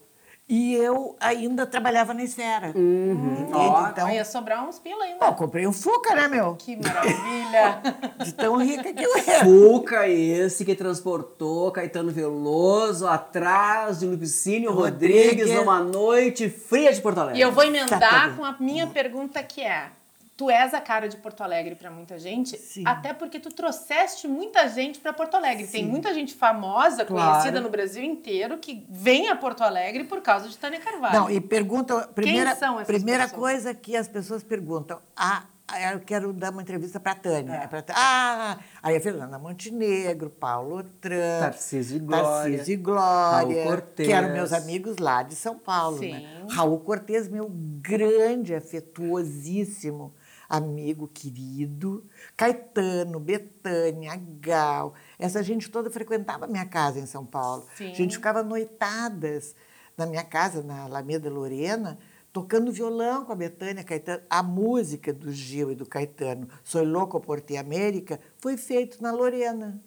[0.46, 2.70] E eu ainda trabalhava na esfera.
[2.76, 3.48] Uhum.
[3.50, 3.88] Ó.
[3.88, 5.18] Então, Ia sobrar uns pila ainda.
[5.24, 6.54] Pô, comprei um Fuca, né, meu?
[6.56, 7.80] Que maravilha.
[8.22, 9.42] De tão rica que eu era.
[9.44, 15.54] Fuca esse que transportou Caetano Veloso atrás de Lupicínio Rodrigues, Rodrigues.
[15.54, 17.38] numa noite fria de Porto Alegre.
[17.38, 18.36] E eu vou emendar Exatamente.
[18.36, 19.88] com a minha pergunta que é:
[20.36, 22.82] tu és a cara de Porto Alegre pra muita gente, Sim.
[22.86, 25.66] até porque tu trouxeste muita gente pra Porto Alegre.
[25.66, 25.88] Tem Sim.
[25.90, 27.30] muita gente famosa, Claro.
[27.32, 31.14] conhecida no Brasil inteiro, que vem a Porto Alegre por causa de Tânia Carvalho.
[31.20, 32.08] Não, e pergunta.
[32.14, 33.40] Primeira, são essas primeira pessoas?
[33.40, 34.98] coisa que as pessoas perguntam.
[35.16, 35.44] Ah,
[35.92, 37.54] eu quero dar uma entrevista para a Tânia.
[37.54, 37.66] É.
[37.66, 38.02] Pra Tânia.
[38.04, 42.24] Ah, aí a Fernanda Montenegro, Paulo Otran, Tarcísio e Glória,
[42.58, 44.08] Tarcísio e Glória, Raul Cortez.
[44.08, 45.98] que eram meus amigos lá de São Paulo.
[45.98, 46.12] Sim.
[46.12, 46.46] Né?
[46.50, 50.12] Raul Cortez, meu grande, afetuosíssimo
[50.48, 52.04] amigo querido.
[52.36, 54.94] Caetano, Betânia, Gal.
[55.18, 57.66] Essa gente toda frequentava minha casa em São Paulo.
[57.76, 57.90] Sim.
[57.90, 59.54] A gente ficava noitadas
[59.96, 61.98] na minha casa, na Alameda Lorena,
[62.32, 64.22] tocando violão com a Betânia Caetano.
[64.28, 69.12] A música do Gil e do Caetano, Soy Louco por Ti América, foi feito na
[69.12, 69.80] Lorena.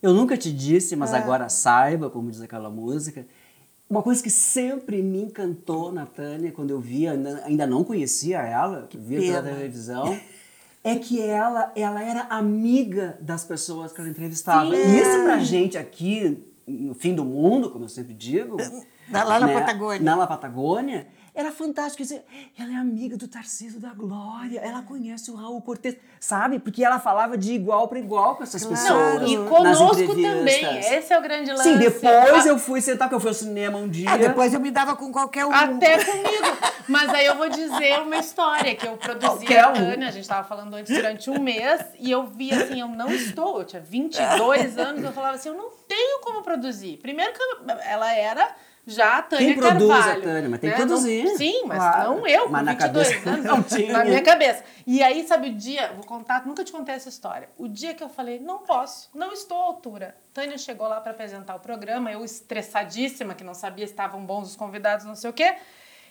[0.00, 1.18] Eu nunca te disse, mas É.
[1.18, 3.26] agora saiba, como diz aquela música.
[3.88, 7.12] Uma coisa que sempre me encantou na Tânia, quando eu via,
[7.44, 10.18] ainda, não conhecia ela, que via pela televisão,
[10.84, 14.70] é que ela, ela era amiga das pessoas que ela entrevistava.
[14.70, 14.76] Sim.
[14.76, 18.58] E isso pra gente aqui, no fim do mundo, como eu sempre digo.
[19.10, 20.00] Lá na né, Patagônia.
[20.02, 22.02] Na Patagônia, era fantástico.
[22.02, 22.24] Dizer,
[22.58, 26.58] ela é amiga do Tarcísio da Glória, ela conhece o Raul Cortez, sabe?
[26.58, 28.80] Porque ela falava de igual para igual com essas Claro.
[28.82, 29.22] pessoas.
[29.22, 30.78] Não, e conosco também.
[30.78, 31.62] Esse é o grande lance.
[31.64, 34.10] Sim, depois Ah, eu fui sentar, porque eu fui ao cinema um dia.
[34.10, 35.52] Ah, depois eu me dava com qualquer um.
[35.52, 36.58] Até comigo.
[36.88, 39.74] Mas aí eu vou dizer uma história que eu produzi Qualquer a um.
[39.74, 43.10] Tânia, a gente estava falando antes durante um mês, e eu vi assim, eu não
[43.12, 46.96] estou, eu tinha 22 anos, eu falava assim, eu não tenho como produzir.
[46.96, 47.40] Primeiro que
[47.86, 48.54] ela era
[48.88, 50.84] já a Tânia Quem produz a Carvalho, Tânia, mas tem que né?
[50.84, 51.36] Não- produzir.
[51.36, 52.10] sim, mas Claro.
[52.16, 53.92] não eu, com Mas na 22 cabeça anos, não tinha.
[53.92, 54.64] na minha cabeça.
[54.86, 57.48] E aí, sabe, o dia, vou contar, nunca te contei essa história.
[57.58, 60.16] O dia que eu falei, não posso, não estou à altura.
[60.34, 64.48] Tânia chegou lá para apresentar o programa, eu estressadíssima, que não sabia se estavam bons
[64.50, 65.54] os convidados, não sei o quê.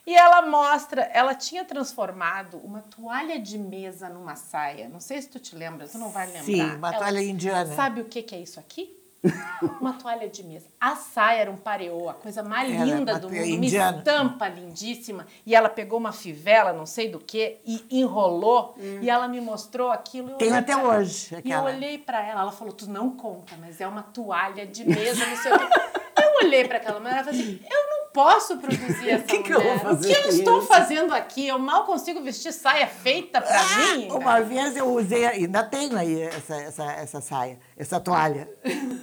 [0.05, 4.87] E ela mostra, ela tinha transformado uma toalha de mesa numa saia.
[4.87, 6.43] Não sei se tu te lembra, tu não vai lembrar.
[6.43, 7.75] Sim, uma Ela toalha indiana.
[7.75, 8.96] Sabe o que, que é isso aqui?
[9.82, 10.67] uma toalha de mesa.
[10.80, 13.97] A saia era um pareô, a coisa mais Era linda uma do mundo, uma indiana.
[13.97, 15.25] estampa lindíssima.
[15.45, 18.75] E ela pegou uma fivela, não sei do que, e enrolou.
[19.01, 20.36] E ela me mostrou aquilo.
[20.36, 21.63] olhei até pra- hoje E eu aquela.
[21.65, 25.36] olhei pra ela, ela falou: Tu não conta, mas é uma toalha de mesa, não
[25.38, 25.65] sei o quê.
[26.17, 29.54] Eu olhei pra aquela mulher e falei assim: Eu não posso produzir essa que que
[29.54, 31.48] eu vou fazer O que eu estou isso?" fazendo aqui?
[31.48, 34.08] Eu mal consigo vestir saia feita mim.
[34.12, 38.50] Ah, Uma vez eu usei, ainda tenho aí essa, essa, essa saia, essa toalha.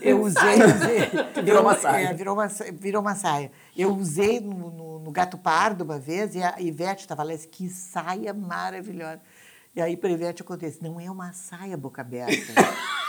[0.03, 1.11] Eu usei, usei.
[1.45, 2.07] Virou uma eu- saia.
[2.09, 3.51] é, virou, uma, virou uma saia.
[3.77, 7.37] Eu usei no, no, no Gato Pardo uma vez e a Ivete estava lá e
[7.37, 9.21] disse, que saia maravilhosa.
[9.77, 12.53] E aí para a Ivete eu contei, não é uma saia boca aberta.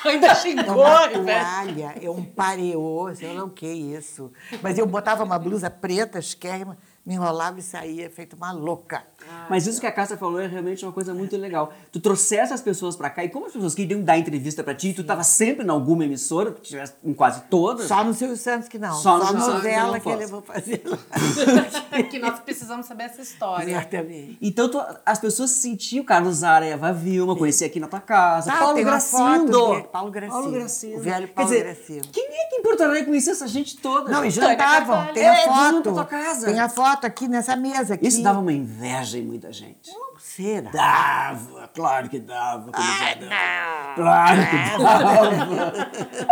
[0.10, 1.24] Ainda É xingou, uma Ivete.
[1.26, 4.32] toalha, é um pareô, sei lá o que é isso.
[4.62, 9.04] Mas eu botava uma blusa preta, esquerma, me enrolava e saía feito uma louca.
[9.50, 11.72] Mas isso que a Cássia falou é realmente uma coisa muito legal.
[11.92, 14.94] Tu trouxesse as pessoas pra cá, e como as pessoas queriam dar entrevista pra ti,
[14.94, 17.88] tu tava sempre em alguma emissora, tu tivesse em quase todas.
[17.88, 18.94] Só no Silvio Santos que não.
[18.94, 20.98] Só Só, no Silvio Santos que novela que ele vou fazer lá.
[22.10, 23.70] que nós precisamos saber essa história.
[23.72, 24.38] Exatamente.
[24.42, 28.52] Então tu- as pessoas se sentiam, Carlos Zara, Eva Vilma, conhecia aqui na tua casa,
[28.52, 29.84] Ah, Paulo uma foto Gracindo.
[29.92, 32.08] Paulo Gracindo, o velho Quer Paulo dizer, Gracindo.
[32.12, 34.12] Quem é que em Porto Alegre conhecia essa gente toda?
[34.12, 34.58] Não, e jantavam.
[34.96, 35.14] Carvalho.
[35.14, 36.46] Tem a É, foto.
[36.46, 37.96] Tem a foto aqui nessa mesa.
[37.96, 38.08] Aqui.
[38.08, 39.92] Isso dava uma inveja em muita gente.
[39.92, 40.72] Não será?
[40.72, 42.72] Dava, claro que dava.
[42.72, 43.16] dava.
[43.22, 43.96] não.
[43.96, 45.92] Claro que dava.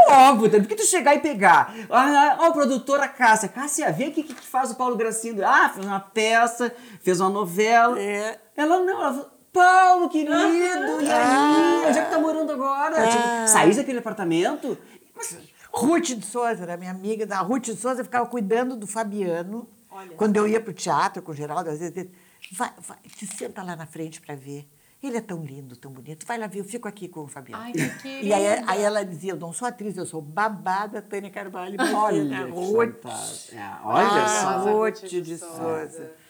[0.30, 1.74] Óbvio, tem que tu chegar e pegar.
[1.90, 3.50] Ah, ó, a produtora Cássia.
[3.50, 5.44] Cássia, vê o que, que faz o Paulo Gracindo.
[5.46, 8.00] Ah, fez uma peça, fez uma novela.
[8.00, 8.40] É.
[8.56, 11.86] Ela não, ela falou, Paulo, querido, e aí?
[11.88, 13.08] Onde é que tá morando agora?
[13.08, 14.78] Tipo, saís daquele apartamento?
[15.16, 15.38] Mas
[15.72, 17.28] Ruth de Souza era minha amiga.
[17.36, 19.68] A Ruth de Souza ficava cuidando do Fabiano.
[19.94, 20.16] Olha.
[20.16, 22.08] Quando eu ia para o teatro com o Geraldo, às vezes,
[22.52, 24.68] vai, vai, te senta lá na frente para ver.
[25.02, 26.26] Ele é tão lindo, tão bonito.
[26.26, 27.62] Vai lá ver, eu fico aqui com o Fabiano.
[27.62, 31.30] Ai, que e aí, aí ela dizia, eu não sou atriz, eu sou babada Tânia
[31.30, 31.76] Carvalho.
[31.94, 33.06] Olha, Ruth.
[33.52, 34.28] É, olha Ah,
[34.64, 34.72] só.
[34.72, 36.23] Ruth de Souza.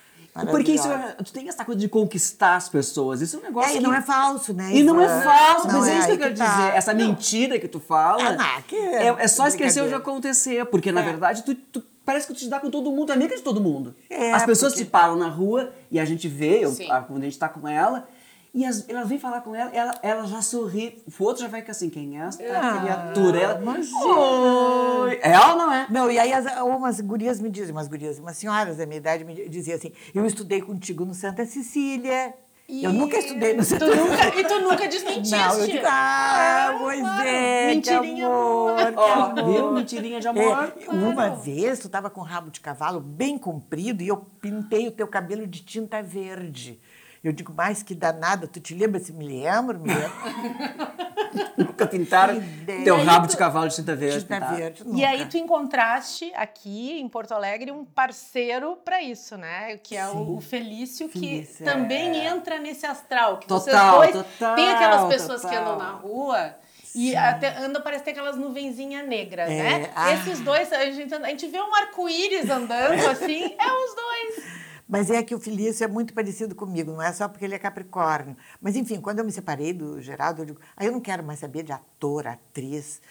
[0.50, 3.22] Porque isso, é- tu tem essa coisa de conquistar as pessoas.
[3.22, 3.84] Isso é um negócio É, e que...
[3.84, 4.72] não é falso, né?
[4.74, 5.22] E não é Ivan?
[5.22, 6.56] falso, Não mas é isso que eu quero tá.
[6.56, 6.76] dizer.
[6.76, 9.98] Essa mentira que tu fala Ah, não, que é, é só esquecer de brincadeira.
[9.98, 10.66] acontecer.
[10.66, 13.16] Porque, na verdade, tu, tu- parece que tu te dá com todo mundo, tu é
[13.16, 13.94] amiga de todo mundo.
[14.10, 17.22] É, as pessoas porque- te param na rua e a gente vê, eu, a- quando
[17.22, 18.08] a gente tá com ela,
[18.54, 21.04] e as, elas vêm falar com ela, ela, ela já sorri.
[21.20, 23.40] O outro já vai ficar assim, quem é essa Ah, criatura?
[23.40, 24.06] Ela, imagina.
[24.06, 25.20] Oi.
[25.24, 25.88] Ela ou não é?
[25.90, 29.24] Não, e aí as, umas gurias me dizem, umas gurias, umas senhoras da minha idade
[29.24, 32.34] me diziam assim, eu estudei contigo no Santa Cecília.
[32.70, 35.36] Eu nunca estudei no Santa nunca, e tu nunca desmentiste.
[35.36, 37.28] Não, eu digo, ah, pois claro.
[37.28, 39.52] é, Mentirinha que amor, Ó, amor.
[39.52, 39.72] viu?
[39.74, 40.74] Mentirinha de amor.
[40.80, 44.88] É, uma vez tu estava com o rabo de cavalo bem comprido e eu pintei
[44.88, 46.80] o teu cabelo de tinta verde.
[47.24, 49.00] Eu digo, mais que danada, tu te lembra?
[49.00, 50.12] Se me lembro, me lembro.
[51.58, 52.84] Nunca pintaram Que ideia.
[52.84, 54.20] teu E rabo tu- de cavalo de tinta verde.
[54.22, 59.78] tinta verde, E aí tu encontraste aqui em Porto Alegre um parceiro para isso, né?
[59.78, 62.28] Que é o, o Felício, que Felício, também é.
[62.28, 63.38] entra nesse astral.
[63.38, 65.62] Que vocês Total, dois total, tem aquelas pessoas que total.
[65.74, 66.56] andam na rua
[66.94, 69.92] e até andam parece ter aquelas nuvenzinhas negras, É, né?
[69.96, 70.14] ah.
[70.14, 74.64] Esses dois, a gente, a gente vê um arco-íris andando assim, é os dois.
[74.94, 77.58] Mas é que o Felício é muito parecido comigo, não é só porque ele é
[77.58, 78.38] Capricórnio.
[78.62, 81.40] Mas, enfim, quando eu me separei do Geraldo, eu digo, aí eu não quero mais
[81.40, 83.02] saber de ator, atriz.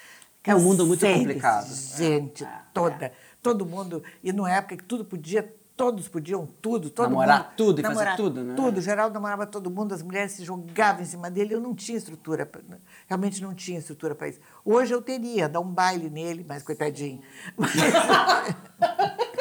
[0.45, 1.67] É um mundo muito complicado.
[1.97, 3.13] Gente, toda.
[3.43, 4.01] Todo mundo.
[4.23, 6.89] E numa época que tudo podia, todos podiam tudo.
[6.89, 8.55] Todo Namorar mundo, tudo e fazer namorar tudo, né?
[8.55, 8.79] Tudo.
[8.79, 11.53] O Geraldo namorava todo mundo, as mulheres se jogavam em cima dele.
[11.55, 12.61] Eu não tinha estrutura, pra-
[13.09, 14.39] realmente não tinha estrutura para isso.
[14.65, 17.21] Hoje eu teria, dar um baile nele, mas coitadinho.
[17.57, 17.73] Mas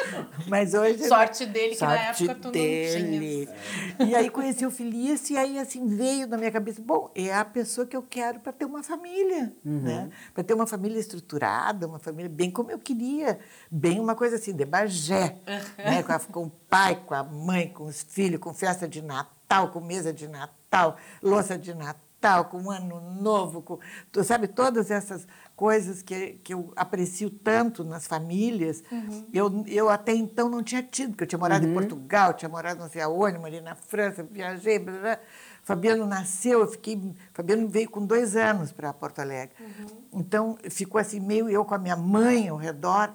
[0.74, 1.08] hoje.
[1.08, 3.48] Sorte dele, que na Sorte época tu não dele.
[4.06, 7.44] E aí conheci o Felício e aí assim veio na minha cabeça, bom, é a
[7.44, 10.10] pessoa que eu quero para ter uma família, né?
[10.34, 13.38] Para ter uma família estruturada, uma família bem como eu queria,
[13.70, 15.36] bem uma coisa assim de Bagé,
[15.78, 16.02] né?
[16.02, 19.68] Com, a- com o pai, com a mãe, com os filhos, com festa de Natal,
[19.70, 22.00] com mesa de Natal, louça de Natal,
[22.44, 23.78] com ano novo, com,
[24.22, 28.82] sabe todas essas coisas que, que eu aprecio tanto nas famílias,
[29.32, 32.80] eu, eu até então não tinha tido, porque eu tinha morado em Portugal, tinha morado
[32.80, 35.18] não sei aonde, morei na França, viajei, blá, blá.
[35.62, 37.00] Fabiano nasceu, eu fiquei,
[37.32, 39.54] Fabiano veio com dois anos para Porto Alegre.
[40.12, 43.12] Então, ficou assim, meio eu com a minha mãe ao redor,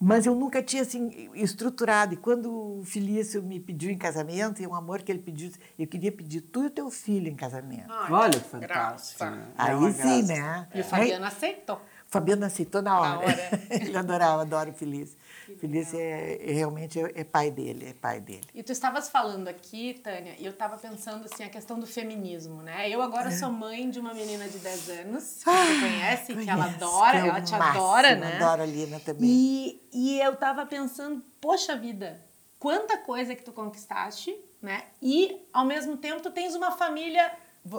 [0.00, 2.14] mas eu nunca tinha assim estruturado.
[2.14, 5.86] E quando o Felício me pediu em casamento, e um amor que ele pediu, eu
[5.86, 7.92] queria pedir tu e o teu filho em casamento.
[8.10, 9.18] Olha que fantástico.
[9.18, 9.38] graça.
[9.58, 10.26] É Aí uma sim, graça.
[10.26, 10.68] né?
[10.74, 11.80] E o Fabiano aceitou.
[12.06, 13.18] Fabiano aceitou na hora.
[13.18, 13.50] hora.
[13.70, 15.16] Ele adorava, adora o Felício.
[15.56, 18.46] Felício é, é realmente é, é pai dele, é pai dele.
[18.54, 22.62] E tu estavas falando aqui, Tânia, e eu estava pensando assim, a questão do feminismo,
[22.62, 22.88] né?
[22.90, 26.64] Eu agora sou mãe de uma menina de 10 anos, que você conhece, que ela
[26.64, 28.36] Conheço, adora, que é ela te máximo, adora, né?
[28.36, 29.28] Adora a Lina também.
[29.28, 32.20] E, e eu tava pensando, poxa vida,
[32.58, 34.84] quanta coisa que tu conquistaste, né?
[35.00, 37.32] E, ao mesmo tempo, tu tens uma família,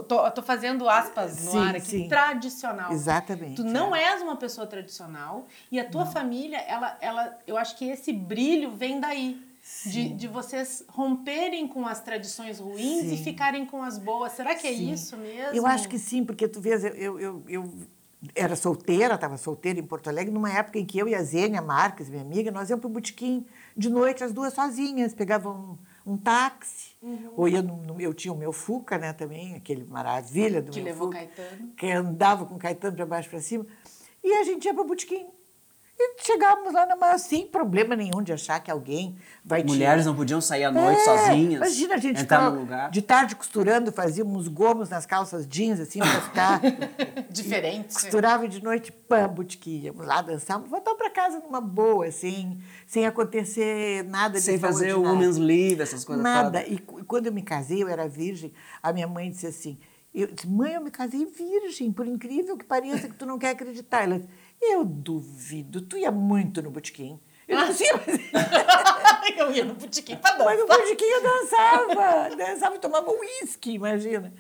[0.08, 2.08] tô, tô fazendo aspas no Sim, ar aqui, sim.
[2.08, 2.92] tradicional.
[2.92, 3.56] Exatamente.
[3.56, 4.04] Tu não é.
[4.04, 8.72] és uma pessoa tradicional e a tua família, ela, ela, eu acho que esse brilho
[8.72, 9.50] vem daí.
[9.86, 14.32] De, de vocês romperem com as tradições ruins e ficarem com as boas.
[14.32, 15.56] Será que é isso mesmo?
[15.56, 17.74] Eu acho que sim, porque tu vês, eu, eu, eu, eu
[18.36, 21.62] era solteira, estava solteira em Porto Alegre, numa época em que eu e a Zênia
[21.62, 23.46] Marques, minha amiga, nós íamos para o botequim
[23.78, 25.78] de noite, as duas sozinhas, pegavam
[26.12, 27.34] um, táxi, Uhum.
[27.38, 30.80] ou ia no, no- eu tinha o meu Fuca, né, também, aquele maravilha do Que
[30.82, 31.68] meu levou Fuca, Caetano.
[31.78, 33.66] que andava com Caetano para baixo para cima,
[34.24, 35.28] e a gente ia para o botequim.
[36.02, 40.16] E chegávamos lá, numa, sem problema nenhum de achar que alguém vai te- Mulheres não
[40.16, 41.56] podiam sair à noite é, sozinhas.
[41.62, 42.90] Imagina a gente entrar ficava no lugar.
[42.90, 46.62] de tarde costurando, fazíamos gomos nas calças jeans, assim, para ficar.
[47.30, 47.94] Diferente.
[47.94, 49.82] Costurava e de noite, pã, botequim.
[49.82, 54.94] Íamos lá, dançávamos, voltamos para casa numa boa, assim, sem acontecer nada de Sem fazer
[54.96, 56.62] o women's leave, essas coisas Nada.
[56.62, 56.74] todas.
[56.74, 59.78] E cu- quando eu me casei, eu era virgem, a minha mãe disse assim,
[60.16, 63.50] eu disse, mãe, eu me casei virgem, por incrível que pareça que tu não quer
[63.50, 64.04] acreditar.
[64.04, 64.30] Ela disse,
[64.62, 67.20] eu duvido, tu ia muito no botequim.
[67.48, 68.20] Eu disse, sim, mas...
[69.38, 70.46] eu ia no botequim pra dançar.
[70.46, 74.32] Mas no botequim eu dançava, dançava e tomava uísque, imagina.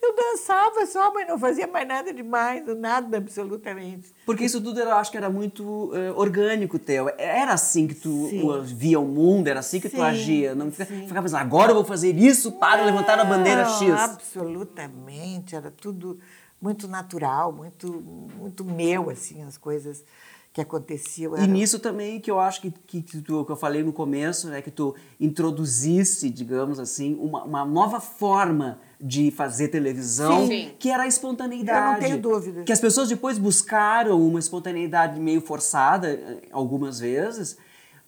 [0.00, 4.12] Eu dançava só, mas não fazia mais nada demais, nada absolutamente.
[4.24, 7.10] Porque isso tudo eu acho que era muito eh, orgânico teu.
[7.18, 8.48] Era assim que tu Sim.
[8.48, 10.54] uh, via o mundo, era assim que tu Sim, agia.
[10.54, 13.90] Não fica- ficava pensando, agora eu vou fazer isso para levantar a bandeira Não, X.
[13.90, 16.20] Absolutamente, era tudo
[16.60, 17.88] muito natural, muito,
[18.38, 20.04] muito meu, assim, as coisas
[20.52, 21.36] que aconteciam.
[21.36, 24.48] E nisso também que eu acho que, que, que, tu, que eu falei no começo,
[24.48, 30.72] né, que tu introduzisse, digamos assim, uma, uma nova forma de fazer televisão, Sim.
[30.78, 31.78] que era a espontaneidade.
[31.78, 32.64] Eu não tenho dúvida.
[32.64, 37.56] Que as pessoas depois buscaram uma espontaneidade meio forçada, eh, algumas vezes,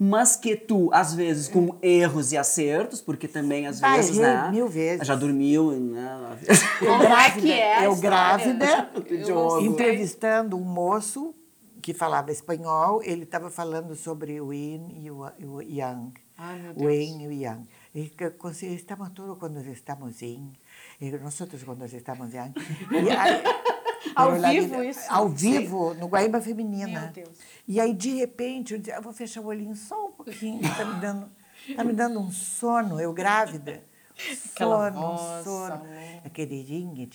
[0.02, 4.50] mas que tu, às vezes, com erros e acertos, porque também às vezes, errei né?
[4.50, 5.06] mil vezes.
[5.06, 6.38] Já dormiu, né?
[6.80, 8.90] Eu Como é grávida, que é a eu grávida,
[9.28, 11.34] Eu entrevistando um moço
[11.82, 16.12] que falava espanhol, ele estava falando sobre o yin e o, o yang.
[16.38, 16.94] Ai, meu O Deus.
[16.94, 17.66] yin e o yang.
[17.94, 18.10] E
[18.74, 20.50] estamos todos quando estamos yin,
[20.98, 22.54] e nosotros quando estamos yang.
[22.90, 23.42] E aí-
[24.14, 25.00] Ao vivo isso?
[25.08, 27.02] Ao vivo, no Guaíba Feminina.
[27.02, 27.38] Meu Deus.
[27.66, 30.84] E aí, de repente, eu disse, eu vou fechar o olhinho só um pouquinho, está
[30.84, 31.28] me dando,
[31.76, 33.82] tá me dando um sono, eu grávida.
[34.56, 35.82] Sono, um voz, sono.
[36.24, 37.08] Aquele yin e.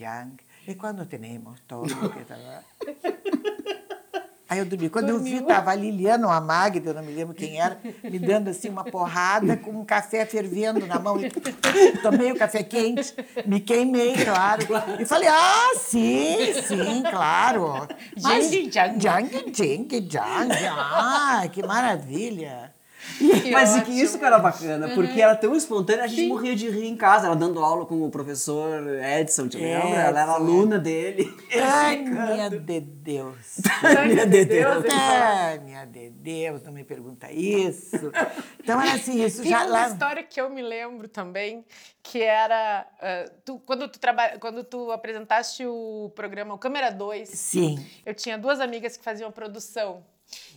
[0.67, 2.63] E quando temos todo que tá lá.
[4.47, 4.89] Aí eu dormi.
[4.89, 7.79] Quando eu vi, estava a Liliana ou a Magda, eu não me lembro quem era,
[8.03, 11.17] me dando assim uma porrada com um café fervendo na mão.
[12.03, 13.13] Tomei o café quente,
[13.45, 14.63] me queimei, claro.
[14.99, 17.87] E falei, ah, sim, sim, claro.
[18.15, 18.99] Jing, jang.
[18.99, 20.53] Jang, jing, jang.
[20.69, 22.74] Ah, que maravilha.
[23.45, 26.55] Que Mas e que isso que era bacana, porque era tão espontânea, a gente morria
[26.55, 28.81] de rir em casa, ela dando aula com o professor
[29.19, 29.89] Edson, te lembra?
[29.89, 31.25] Ela era Edson, aluna dele.
[31.51, 33.37] Tânia de Deus.
[33.81, 34.83] Tânia de Deus.
[34.85, 38.11] Tânia de Deus, não me pergunta isso.
[38.61, 39.87] Então era assim, isso Tem já uma lá.
[39.89, 41.63] história que eu me lembro também,
[42.01, 47.29] que era ah, tu- quando, tu traba, quando tu apresentaste o programa o Câmera 2,
[47.29, 47.85] Sim.
[48.05, 50.03] eu tinha duas amigas que faziam produção.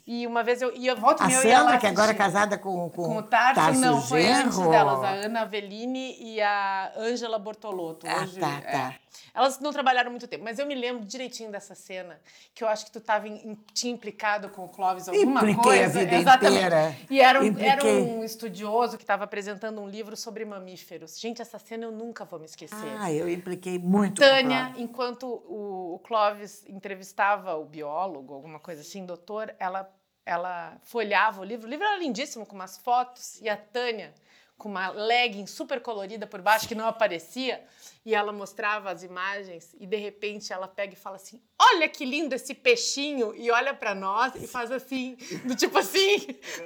[0.07, 0.93] E uma vez eu e A
[1.31, 4.27] eu ia lá Sandra, que agora é casada com, com, com o Tarso, não, foi
[4.27, 4.71] antes Genro.
[4.71, 8.07] delas, a Ana Avellini e a Ângela Bortolotto.
[8.09, 8.95] Ah, Hoje, tá, é.
[9.35, 12.21] Elas não trabalharam muito tempo, mas eu me lembro direitinho dessa cena,
[12.55, 16.01] que eu acho que tu tava em- tinha implicado com o Clóvis alguma Impliquei coisa.
[16.01, 16.57] a vida Exatamente.
[16.57, 16.97] inteira.
[17.11, 17.71] E era um, Impliquei.
[17.71, 21.19] era um estudioso que estava apresentando um livro sobre mamíferos.
[21.19, 22.97] Gente, essa cena eu nunca vou me esquecer.
[22.99, 29.05] Ah, eu impliquei muito Tânia, enquanto o, o Clóvis entrevistava o biólogo, alguma coisa assim,
[29.05, 29.89] doutor, ela,
[30.25, 31.67] ela folhava o livro.
[31.67, 34.13] O livro era lindíssimo, com umas fotos, e a Tânia,
[34.59, 37.63] com uma legging super colorida por baixo, que não aparecia,
[38.05, 42.05] e ela mostrava as imagens, e de repente ela pega e fala assim: Olha que
[42.05, 43.33] lindo esse peixinho!
[43.37, 46.19] E olha pra nós e faz assim, do tipo assim,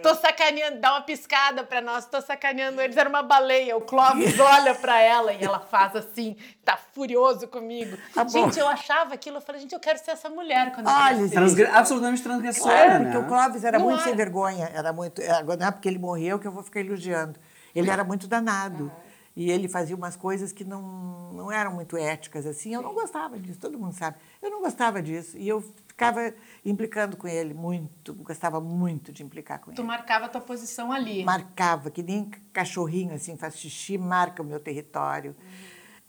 [0.02, 2.96] tô sacaneando, dá uma piscada pra nós, tô sacaneando eles.
[2.96, 3.76] Era uma baleia.
[3.76, 7.96] O Clóvis olha pra ela e ela faz assim, tá furioso comigo.
[8.14, 10.92] Tá gente, eu achava aquilo, eu falei, gente, eu quero ser essa mulher quando eu
[10.94, 11.28] Olha.
[11.28, 13.12] Transgre- absolutamente transgressora, Claro, né?
[13.12, 14.04] porque o Clóvis era Não muito é.
[14.04, 15.20] sem vergonha, era muito.
[15.30, 17.38] Agora não é porque ele morreu que eu vou ficar elogiando.
[17.74, 18.90] Ele era muito danado.
[19.34, 22.74] E ele fazia umas coisas que não, não eram muito éticas, assim.
[22.74, 24.18] Eu não gostava disso, todo mundo sabe.
[24.42, 25.38] Eu não gostava disso.
[25.38, 29.88] E eu ficava implicando com ele muito, gostava muito de implicar com Tu ele.
[29.88, 31.24] marcava a tua posição ali.
[31.24, 35.34] Marcava, que nem cachorrinho, assim, faz xixi, marca o meu território.
[35.34, 35.42] Tu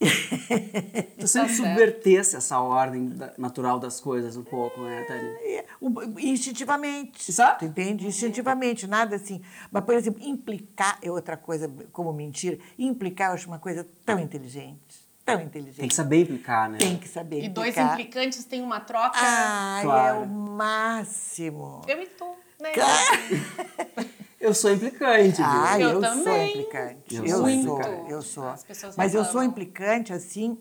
[1.26, 1.54] sempre certo.
[1.56, 5.38] subvertesse essa ordem da- natural das coisas um pouco, né, Tânia?
[5.42, 7.30] É, o- instintivamente.
[7.32, 7.60] Exato.
[7.60, 8.06] Tu entende?
[8.08, 9.42] Instintivamente, nada assim.
[9.72, 12.58] Mas, por exemplo, implicar é outra coisa, como mentira.
[12.78, 15.04] Implicar eu acho uma coisa tão inteligente.
[15.26, 15.80] Tão inteligente.
[15.80, 16.78] Tem que saber implicar, né?
[16.78, 17.94] Tem que saber E dois implicar.
[17.94, 19.12] implicantes têm uma troca.
[19.16, 20.20] Ah, é Claro.
[20.24, 21.82] o máximo.
[21.88, 22.26] Eu e tu,
[22.60, 22.72] né?
[24.44, 25.46] Eu sou implicante, viu?
[25.46, 26.50] Ah, Eu eu, sou também.
[26.50, 27.16] implicante.
[27.16, 28.12] Eu Eu, sou implicante.
[28.12, 28.54] eu sou.
[28.98, 30.58] Mas eu sou implicante assim,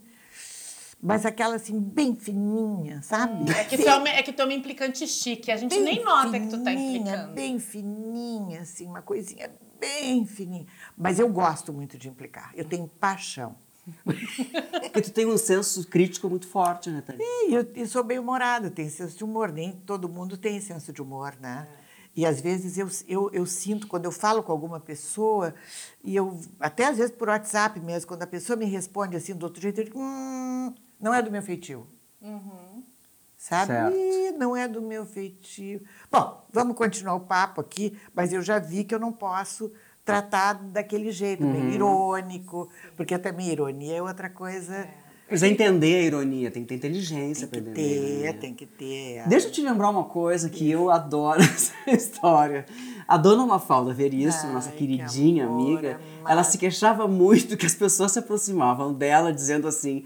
[1.03, 3.51] mas aquela assim, bem fininha, sabe?
[3.51, 5.51] É que, tu é, uma, é que tu é uma implicante chique.
[5.51, 7.33] A gente nem nota que tu tá fininha, implicando.
[7.35, 10.66] Bem fininha, assim, uma coisinha bem fininha.
[10.97, 12.53] Mas eu gosto muito de implicar.
[12.55, 13.57] Eu tenho paixão.
[14.05, 17.21] Porque tu tem um senso crítico muito forte, né, Tânia?
[17.21, 19.51] E eu, eu sou bem humorada, tenho senso de humor.
[19.51, 21.66] Nem todo mundo tem senso de humor, né?
[22.14, 25.55] E às vezes eu, eu, eu sinto, quando eu falo com alguma pessoa,
[26.05, 29.44] e eu, até às vezes por WhatsApp mesmo, quando a pessoa me responde assim do
[29.44, 31.87] outro jeito, eu digo, hum, não é do meu feitio.
[33.38, 33.73] Sabe?
[33.73, 34.38] Certo.
[34.38, 35.83] Não é do meu feitio.
[36.10, 39.73] Bom, vamos continuar o papo aqui, mas eu já vi que eu não posso
[40.04, 44.88] tratar daquele jeito, meio irônico, porque também ironia é outra coisa.
[45.33, 48.18] Precisa entender a ironia, tem que ter inteligência Tem que pra entender.
[48.18, 48.33] ter, né?
[48.35, 49.26] tem que ter.
[49.26, 52.66] Deixa eu te lembrar uma coisa que eu adoro essa história.
[53.08, 56.30] A dona Mafalda Veríssimo, Ai, nossa que queridinha amor, amiga, amada.
[56.33, 60.04] ela se queixava muito que as pessoas se aproximavam dela dizendo assim: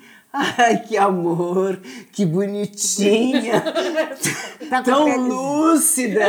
[0.59, 1.81] Ai, que amor,
[2.13, 3.63] que bonitinha,
[4.69, 5.29] Tá tão pelezinha.
[5.29, 6.27] lúcida,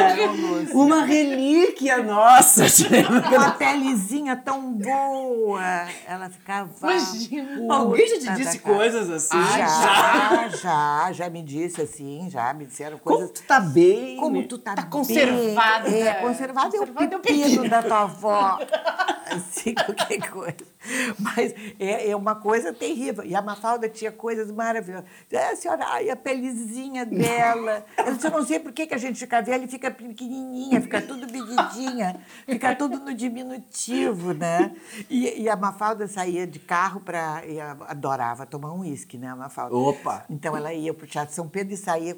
[0.74, 2.66] uma relíquia nossa.
[3.26, 5.62] Aquela pelezinha tão boa.
[6.08, 6.70] Ela ficava.
[6.82, 7.74] Imagina.
[7.74, 9.42] Alguém já te disse coisas assim?
[9.58, 13.34] Já, já, já me disse assim, já me disseram Como coisas.
[13.34, 14.18] tu tá bem?
[14.18, 14.92] Como tu tá, Tá bem.
[14.92, 15.90] conservada.
[15.90, 17.70] É, conservada é o Conservada é o pepino.
[17.70, 18.60] da tua avó.
[19.28, 20.56] Assim, qualquer coisa.
[21.20, 23.24] Mas é, é uma coisa terrível.
[23.24, 25.08] E a Mafalda tinha coisas maravilhosas.
[25.32, 27.86] É, a senhora, ai, a pelezinha dela.
[27.98, 30.82] Eu disse, eu não sei por que, que a gente fica velha e fica pequenininha,
[30.82, 34.72] fica tudo medidinha, fica tudo no diminutivo, né?
[35.10, 37.42] E, e a Mafalda saía de carro para...
[37.88, 39.76] Adorava tomar um uísque, né, a Mafalda?
[39.76, 40.26] Opa!
[40.30, 42.18] Então ela ia para o Teatro São Pedro e saía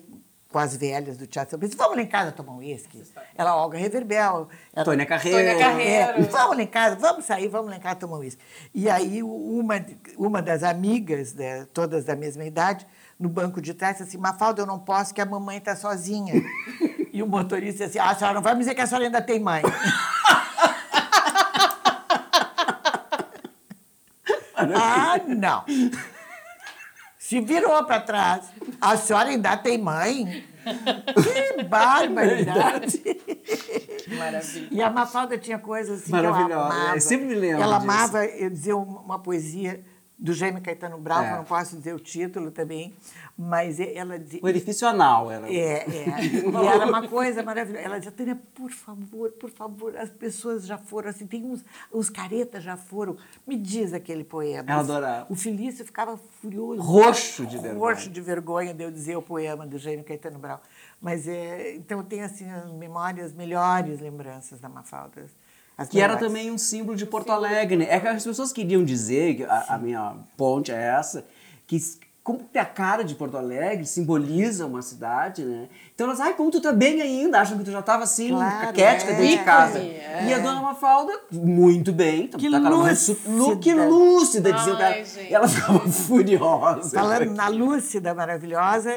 [0.51, 1.77] com as velhas do Teatro São Pedro.
[1.77, 3.03] Vamos lá em casa tomar um uísque?
[3.35, 4.47] Ela, Olga Reverbel.
[4.73, 4.83] Era...
[4.83, 5.37] Tônia Carreiro.
[5.37, 6.19] Tônia Carreiro.
[6.19, 8.41] É, vamos lá em casa, vamos sair, vamos lá em casa tomar um uísque.
[8.73, 9.85] E aí uma,
[10.17, 12.87] uma das amigas, né, todas da mesma idade,
[13.19, 16.33] no banco de trás, disse assim, Mafalda, eu não posso, que a mamãe está sozinha.
[17.13, 19.05] e o motorista disse assim, ah, a senhora não vai me dizer que a senhora
[19.05, 19.61] ainda tem mãe.
[24.55, 25.63] ah, não.
[27.29, 28.47] Se virou para trás.
[28.81, 30.43] A senhora ainda tem mãe?
[31.55, 33.01] Que barbaridade!
[34.17, 34.67] Maravilha.
[34.71, 36.65] E a Mafalda tinha coisas assim que ela Maravilhosa.
[36.65, 36.95] amava.
[36.95, 37.91] Eu sempre me lembro Ela disso.
[37.91, 39.79] amava eu dizer uma poesia
[40.19, 41.35] do Jaime Caetano Bravo, É.
[41.37, 42.93] não posso dizer o título também,
[43.37, 44.41] mas ela dizia...
[44.43, 45.47] O edifício anal era.
[45.49, 46.05] É, é.
[46.59, 47.85] E era uma coisa maravilhosa.
[47.85, 52.09] Ela dizia, Tânia, por favor, por favor, as pessoas já foram assim, tem uns, os
[52.09, 53.15] caretas já foram.
[53.47, 54.69] Me diz aquele poema.
[54.69, 55.25] Ela adorava.
[55.31, 56.81] O Felício ficava furioso.
[56.81, 57.79] Roxo de vergonha.
[57.79, 60.61] Roxo de vergonha de eu dizer o poema do Jaime Caetano Brau.
[61.01, 65.25] Mas, é, então, eu tenho, assim, as memórias, melhores lembranças da Mafalda.
[65.81, 66.27] As Que era melhores.
[66.27, 67.87] também um símbolo de Porto Alegre, né?
[67.89, 71.25] É que as pessoas queriam dizer, que a, a minha ponte é essa,
[71.65, 71.79] que
[72.21, 75.67] como tem a cara de Porto Alegre, simboliza uma cidade, né?
[75.95, 78.67] Então elas, ai, como tu tá bem ainda, acham que tu já tava assim, Claro,
[78.67, 79.15] caquética é.
[79.15, 79.79] dentro de casa.
[79.79, 80.25] É.
[80.27, 83.19] E a dona Mafalda, muito bem, então, Que tá lúcida.
[83.25, 85.21] lu- que lúcida, dizia Ai, ela.
[85.29, 86.99] E ela ficava furiosa.
[86.99, 88.95] Falando na Lúcida maravilhosa,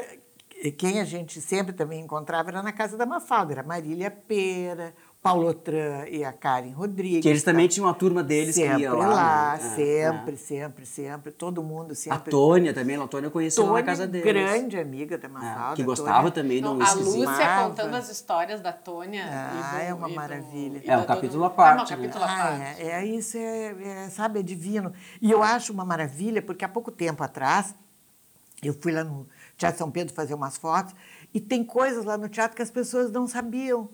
[0.63, 3.53] e quem a gente sempre também encontrava era na casa da Mafalda.
[3.53, 4.93] Era Marília Pera,
[5.23, 7.21] Paulo Otran e a Karen Rodrigues.
[7.21, 9.53] Que eles também tinham uma turma deles sempre que ia lá.
[9.53, 9.59] né?
[9.63, 9.75] É,
[10.11, 11.31] sempre, sempre, sempre.
[11.31, 12.29] Todo mundo A sempre.
[12.29, 14.25] Tônia também, a Tônia conheceu lá na Tônia, casa deles.
[14.27, 15.75] grande amiga da É, Mafalda.
[15.77, 16.31] que a gostava Tônia.
[16.31, 17.29] também um Não, a whiskyzinho.
[17.29, 17.69] Lúcia Amava.
[17.69, 19.23] contando as histórias da Tônia.
[19.31, 20.81] Ah, do- é uma do- maravilha.
[20.85, 22.07] É um capítulo à do- parte, Ah, não, né?
[22.09, 22.81] capítulo à Ah, parte.
[22.81, 24.91] é, é, isso é, é, sabe, é divino.
[25.21, 27.73] E eu acho uma maravilha, porque há pouco tempo atrás,
[28.61, 30.93] eu fui lá no Teatro São Pedro fazer umas fotos,
[31.33, 33.87] e tem coisas lá no teatro que as pessoas não sabiam.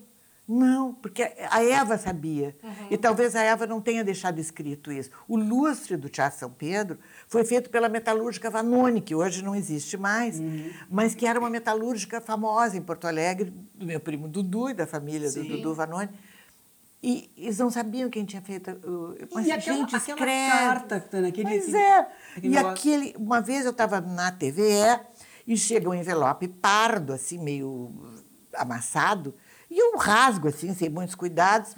[0.52, 2.56] Não, porque a Eva sabia.
[2.90, 5.08] E talvez a Eva não tenha deixado escrito isso.
[5.28, 6.98] O lustre do Teatro São Pedro
[7.28, 10.40] foi feito pela metalúrgica Vanoni, que hoje não existe mais,
[10.90, 14.88] mas que era uma metalúrgica famosa em Porto Alegre, do meu primo Dudu e da
[14.88, 15.48] família do Sim.
[15.48, 16.08] Dudu Vanoni.
[17.02, 18.70] E eles não sabiam quem tinha feito.
[19.32, 20.50] Mas, E aquela- gente, aquela escreve.
[20.50, 21.98] carta, Tânia, aquele- Pois aquele- é.
[22.00, 22.68] aquele E negócio.
[22.70, 23.14] aquele.
[23.16, 25.00] Uma vez eu estava na TVE
[25.46, 27.90] e chega um envelope pardo, assim, meio
[28.54, 29.32] amassado,
[29.70, 31.74] e eu rasgo, assim, sem muitos cuidados.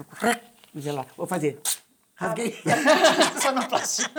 [0.74, 1.11] Envelope.
[1.16, 1.61] Vou fazer.
[2.14, 2.57] Rasguei.
[3.43, 4.11] Sonoplastia.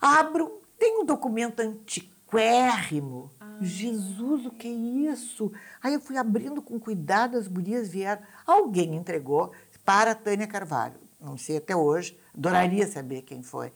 [0.00, 3.30] Abro, tem um documento antiquérrimo.
[3.60, 4.70] Jesus, o que é
[5.12, 5.52] isso?
[5.82, 8.22] Aí eu fui abrindo com cuidado, as gurias vieram.
[8.46, 9.52] Alguém entregou
[9.84, 10.94] para Tânia Carvalho.
[11.20, 13.72] Não sei até hoje, adoraria saber quem foi.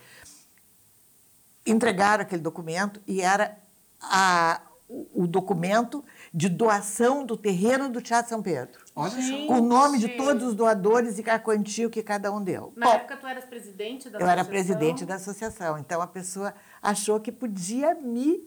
[1.64, 3.56] Entregaram aquele documento e era
[4.00, 6.04] a- o, o documento
[6.36, 8.78] de doação do terreno do Teatro São Pedro.
[8.94, 9.10] Olha.
[9.18, 9.46] Gente.
[9.46, 12.74] Com o nome de todos os doadores e a quantia que cada um deu.
[12.76, 14.50] Na Bom, época tu eras presidente da eu era associação?
[14.50, 18.44] presidente da associação, então a pessoa achou que podia me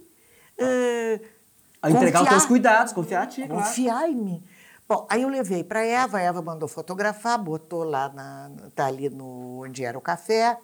[1.81, 3.63] A entregar os confiar, teus cuidados, confiar em ti, claro.
[3.63, 4.43] confiar em mim.
[4.87, 9.09] Bom, aí eu levei para Eva, a Eva mandou fotografar, botou lá, na, tá ali
[9.09, 10.59] no, onde era o café,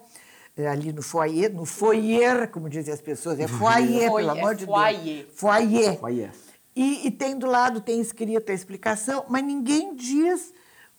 [0.56, 4.52] eh, ali no foyer, no foyer, como dizem as pessoas, é foyer, Foyer, pelo amor
[4.52, 5.24] é de foyer.
[5.24, 5.98] Deus.
[5.98, 6.30] Foyer.
[6.76, 10.52] E, e tem do lado, tem escrita a explicação, mas ninguém diz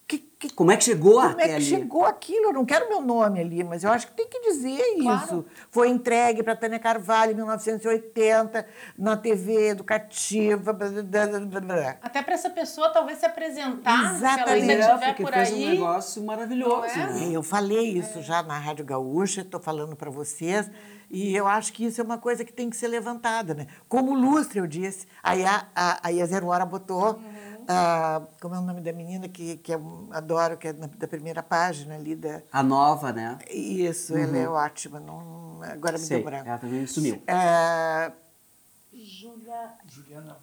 [0.07, 1.65] que, que, Como é que chegou como até é que ali?
[1.65, 2.45] chegou aquilo?
[2.45, 5.23] Eu não quero meu nome ali, mas eu acho que tem que dizer Claro.
[5.25, 5.45] isso.
[5.69, 8.65] Foi entregue para Tânia Carvalho em 1980,
[8.97, 10.71] na TV educativa.
[10.73, 11.97] blá, blá, blá, blá, blá.
[12.01, 14.73] Até para essa pessoa talvez se apresentar, se ela ainda Exatamente.
[14.73, 15.65] É, estiver por fez um aí.
[15.69, 16.97] negócio maravilhoso, é?
[17.13, 17.27] né?
[17.27, 20.71] E Eu falei isso já na Rádio Gaúcha, estou falando para vocês,
[21.09, 23.53] e eu acho que isso é uma coisa que tem que ser levantada.
[23.53, 23.67] Né?
[23.87, 27.19] Como lustre, eu disse, aí a, a, aí a Zero Hora botou
[27.69, 31.05] Ah, como é o nome da menina que, que eu adoro, que é na- da
[31.05, 32.41] primeira página ali da.
[32.49, 33.37] A nova, né?
[33.51, 35.01] Isso, ela é ótima.
[35.01, 36.47] Não, agora me Sei, deu branco.
[36.47, 37.21] ela também sumiu.
[37.27, 38.09] É,
[38.93, 40.37] Juliana a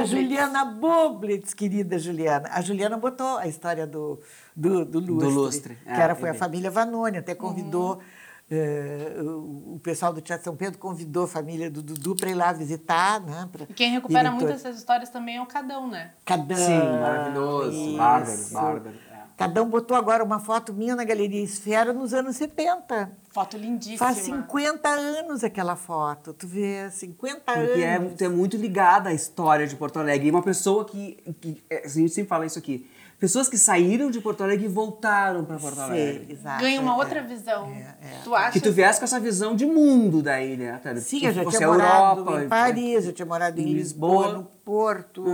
[0.00, 0.10] Bublitz.
[0.10, 2.48] Juliana Bublitz, querida Juliana.
[2.52, 4.20] A Juliana botou a história do,
[4.54, 5.34] do, do Lustre.
[5.34, 8.00] Lustre, Que é, era, foi eu a família Vanoni, até convidou.
[8.00, 8.17] eh,
[8.50, 12.52] o, o pessoal do Teatro São Pedro convidou a família do Dudu para ir lá
[12.52, 13.20] visitar.
[13.20, 16.12] Né, pra- E quem recupera muito essas histórias também é o Cadão, né?
[16.24, 16.56] Cadão.
[16.56, 17.96] Sim, maravilhoso.
[17.96, 18.54] Bárbaro, Isso.
[18.54, 18.88] bárbaro.
[19.14, 19.18] é.
[19.36, 23.12] Cadão botou agora uma foto minha na Galeria Esfera nos anos 70.
[23.30, 23.98] Foto lindíssima.
[23.98, 26.32] Faz 50 anos aquela foto.
[26.32, 28.14] Tu vê, 50 Porque é, anos.
[28.16, 30.26] tu é muito ligada à história de Porto Alegre.
[30.26, 32.90] E uma pessoa que, que é, a gente sempre fala isso aqui.
[33.18, 36.26] Pessoas que saíram de Porto Alegre e voltaram para Porto Alegre.
[36.26, 36.62] Sei, exato.
[36.62, 37.22] Ganha uma é, outra é.
[37.22, 37.66] visão.
[37.68, 38.20] é.
[38.22, 38.52] Tu acha?
[38.52, 40.78] Que tu viesse com essa visão de mundo daí, né?
[40.80, 41.00] Tânia?
[41.00, 44.38] Sim, eu já tinha morado Europa, em Paris, eu tinha morado em em Lisboa, Lisboa.
[44.38, 45.24] no Porto.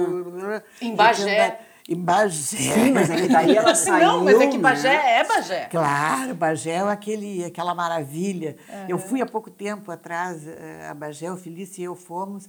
[0.80, 1.61] Em eu Bagé.
[1.87, 2.30] Em Bagé.
[2.30, 4.07] Sim, mas é que daí ela saiu.
[4.07, 5.18] Não, mas é que Bagé né?
[5.18, 5.64] é Bagé.
[5.66, 8.57] Claro, Bagé é aquele, aquela maravilha.
[8.89, 12.49] Eu fui há pouco tempo atrás eh, a Bagé, o Felício e eu fomos.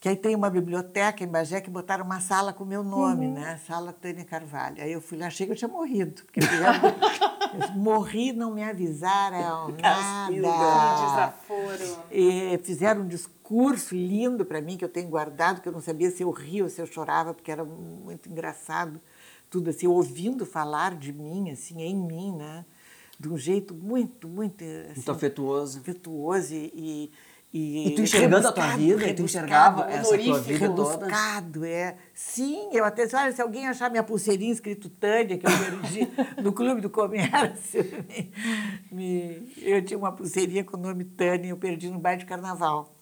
[0.00, 3.26] Que aí tem uma biblioteca em Bagé que botaram uma sala com o meu nome,
[3.26, 3.60] né?
[3.66, 4.80] Sala Tânia Carvalho.
[4.80, 6.22] Aí eu fui lá, achei que eu tinha morrido.
[6.22, 6.44] Porque eu
[7.74, 10.46] morri, não me avisaram Castigo.
[10.46, 11.04] nada.
[11.04, 11.98] Desaforo.
[12.12, 16.10] E fizeram um discurso lindo para mim, que eu tenho guardado, que eu não sabia
[16.12, 19.00] se eu ria ou se eu chorava, porque era muito engraçado.
[19.50, 22.64] Tudo assim, ouvindo falar de mim, assim, em mim, né?
[23.18, 24.62] De um jeito muito, muito...
[24.62, 25.80] Assim, Muito afetuoso.
[25.80, 26.70] afetuoso e...
[26.72, 27.12] E,
[27.52, 31.06] E tu enxergando a tua vida, e tu enxergava essa tua vida toda.
[31.64, 31.96] é.
[32.14, 36.08] Sim, eu até disse, olha, se alguém achar minha pulseirinha escrito Tânia, que eu perdi
[36.42, 38.32] no Clube do Comércio, me-
[38.92, 42.94] me- eu tinha uma pulseirinha com o nome Tânia, eu perdi no baile de carnaval.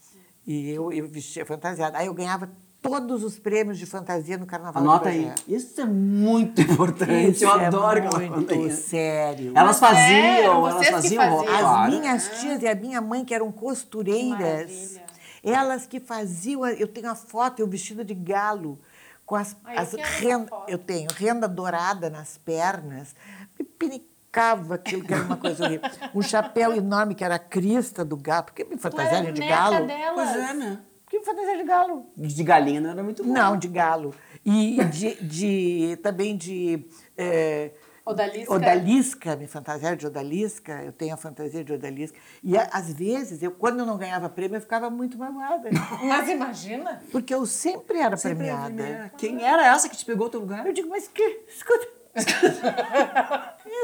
[0.46, 1.98] E eu, eu vestia fantasiada.
[1.98, 2.48] Aí eu ganhava
[2.88, 5.32] todos os prêmios de fantasia no carnaval Anota aí.
[5.48, 7.30] Isso é muito importante.
[7.32, 8.88] Isso eu é adoro que ela muito isso.
[8.88, 9.52] sério.
[9.54, 11.44] Elas é, faziam, eram elas que faziam roupa.
[11.50, 11.54] faziam.
[11.68, 11.92] As claro.
[11.92, 15.02] minhas tias e a minha mãe, que eram costureiras, Maravilha.
[15.42, 16.62] elas que faziam.
[16.64, 18.78] a- Eu tenho a foto, eu vestida de galo,
[19.24, 20.50] com as, Ai, eu as renda.
[20.68, 23.14] Eu tenho renda dourada nas pernas,
[23.58, 25.90] me pinicava aquilo, que era uma coisa horrível.
[26.14, 28.44] Um chapéu enorme, que era a crista do galo.
[28.44, 29.86] Por que me fantasiaram de galo?
[29.86, 30.14] delas.
[30.14, 30.78] Pois é, né?
[31.06, 32.06] Por que me fantasiaram de galo?
[32.16, 33.32] De galinha não era muito bom.
[33.32, 34.12] Não, de galo.
[34.44, 36.84] E de, de- também de.
[37.16, 37.70] eh,
[38.04, 38.52] Odalisca.
[38.54, 42.16] Odalisca, me fantasiaram de odalisca, eu tenho a fantasia de odalisca.
[42.42, 45.70] E às vezes, eu, quando eu não ganhava prêmio, eu ficava muito magoada.
[46.04, 47.02] Mas imagina.
[47.10, 48.64] Porque eu sempre era Sempre premiada.
[48.66, 49.12] primeira.
[49.16, 50.64] Quem era essa que te pegou teu lugar?
[50.66, 51.22] Eu digo, mas que.
[51.48, 51.86] Escuta.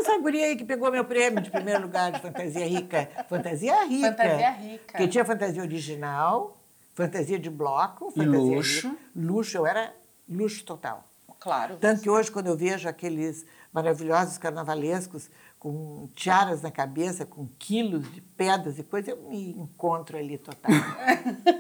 [0.00, 3.08] Essa guria aí que pegou meu prêmio de primeiro lugar de fantasia rica.
[3.28, 4.08] Fantasia rica.
[4.08, 4.84] Fantasia rica.
[4.86, 6.56] Porque tinha fantasia original,
[6.94, 8.88] fantasia de bloco, fantasia luxo.
[8.88, 9.00] rica.
[9.16, 9.94] Luxo, eu era
[10.28, 11.04] luxo total.
[11.40, 11.76] Claro.
[11.76, 15.28] Tanto que hoje, quando eu vejo aqueles maravilhosos carnavalescos
[15.58, 20.70] com tiaras na cabeça, com quilos de pedras e coisas, eu me encontro ali total.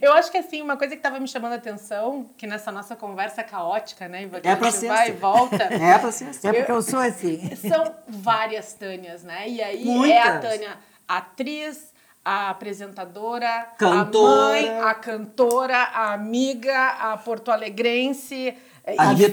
[0.00, 2.96] Eu acho que assim, uma coisa que estava me chamando a atenção, que nessa nossa
[2.96, 5.12] conversa caótica, né, Iva, que É a pra gente vai assim.
[5.12, 6.48] e volta, É pra ser assim.
[6.48, 7.54] É porque eu sou assim.
[7.56, 9.48] são várias Tânias, né?
[9.48, 10.16] E aí Muitas.
[10.16, 11.89] é a Tânia atriz,
[12.24, 14.42] a apresentadora, Cantora.
[14.42, 18.56] a mãe, a cantora, a amiga, a porto-alegrense,
[18.98, 19.30] A guia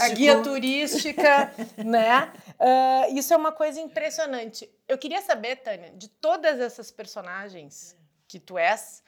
[0.00, 1.52] a guia turística,
[1.84, 2.32] né?
[2.58, 4.68] Ah, isso é uma coisa impressionante.
[4.86, 9.02] Eu queria saber, Tânia, de todas essas personagens que tu és,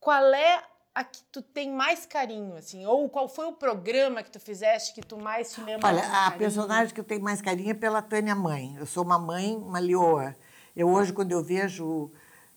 [0.00, 0.62] qual é
[0.94, 2.86] a que tu tem mais carinho, assim?
[2.86, 6.10] Ou qual foi o programa que tu fizeste que tu mais te lembra Olha, a
[6.10, 6.38] carinho?
[6.38, 8.76] personagem que eu tenho mais carinho é pela Tânia Mãe.
[8.78, 10.34] Eu sou uma mãe, uma leoa.
[10.74, 12.10] Eu hoje, quando eu vejo...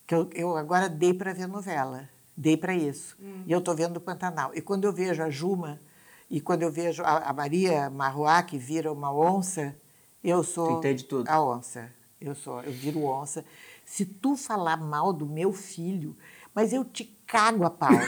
[0.08, 2.08] que Eu, eu agora dei para ver novela.
[2.36, 3.16] Dei para isso.
[3.20, 3.42] Hum.
[3.46, 4.50] E eu estou vendo o Pantanal.
[4.54, 5.78] E quando eu vejo a Juma,
[6.30, 9.76] e quando eu vejo a, a Maria Marroá, que vira uma onça,
[10.24, 10.66] eu sou...
[10.74, 11.28] Tu entende tudo.
[11.28, 11.90] A onça.
[12.20, 13.44] Eu sou, eu viro onça.
[13.84, 16.16] Se tu falar mal do meu filho,
[16.54, 17.90] mas eu te cago a pau.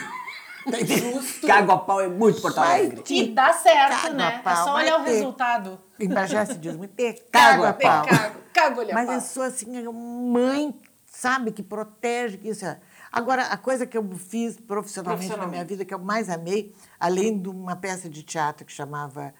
[0.63, 1.47] Tá justo?
[1.47, 3.01] Cago a pau é muito Porto Alegre.
[3.03, 4.41] te E dá certo, Cago né?
[4.45, 5.11] pau, é só olhar o ter.
[5.13, 5.79] resultado.
[5.99, 8.07] Em Bagé se diz muito, Cago cago a pau.
[8.07, 9.15] Cago, cago-lhe a Mas pau.
[9.15, 10.79] eu sou assim, mãe,
[11.21, 12.79] sabe, que protege, que isso é.
[13.13, 15.51] Agora, a coisa que eu fiz profissionalmente, na Profissionalmente.
[15.51, 19.35] minha vida, que eu mais amei, além de uma peça de teatro que chamava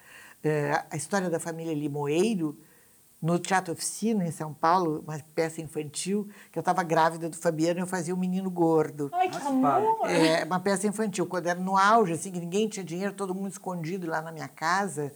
[0.45, 2.59] eh, A História da Família Limoeiro,
[3.23, 7.79] no Teatro Oficina, em São Paulo, uma peça infantil, que eu estava grávida do Fabiano
[7.81, 9.11] e eu fazia o menino gordo.
[9.13, 10.09] Ai, que amor!
[10.11, 13.51] É, uma peça infantil, quando era no auge, assim, que ninguém tinha dinheiro, todo mundo
[13.51, 15.13] escondido lá na minha casa.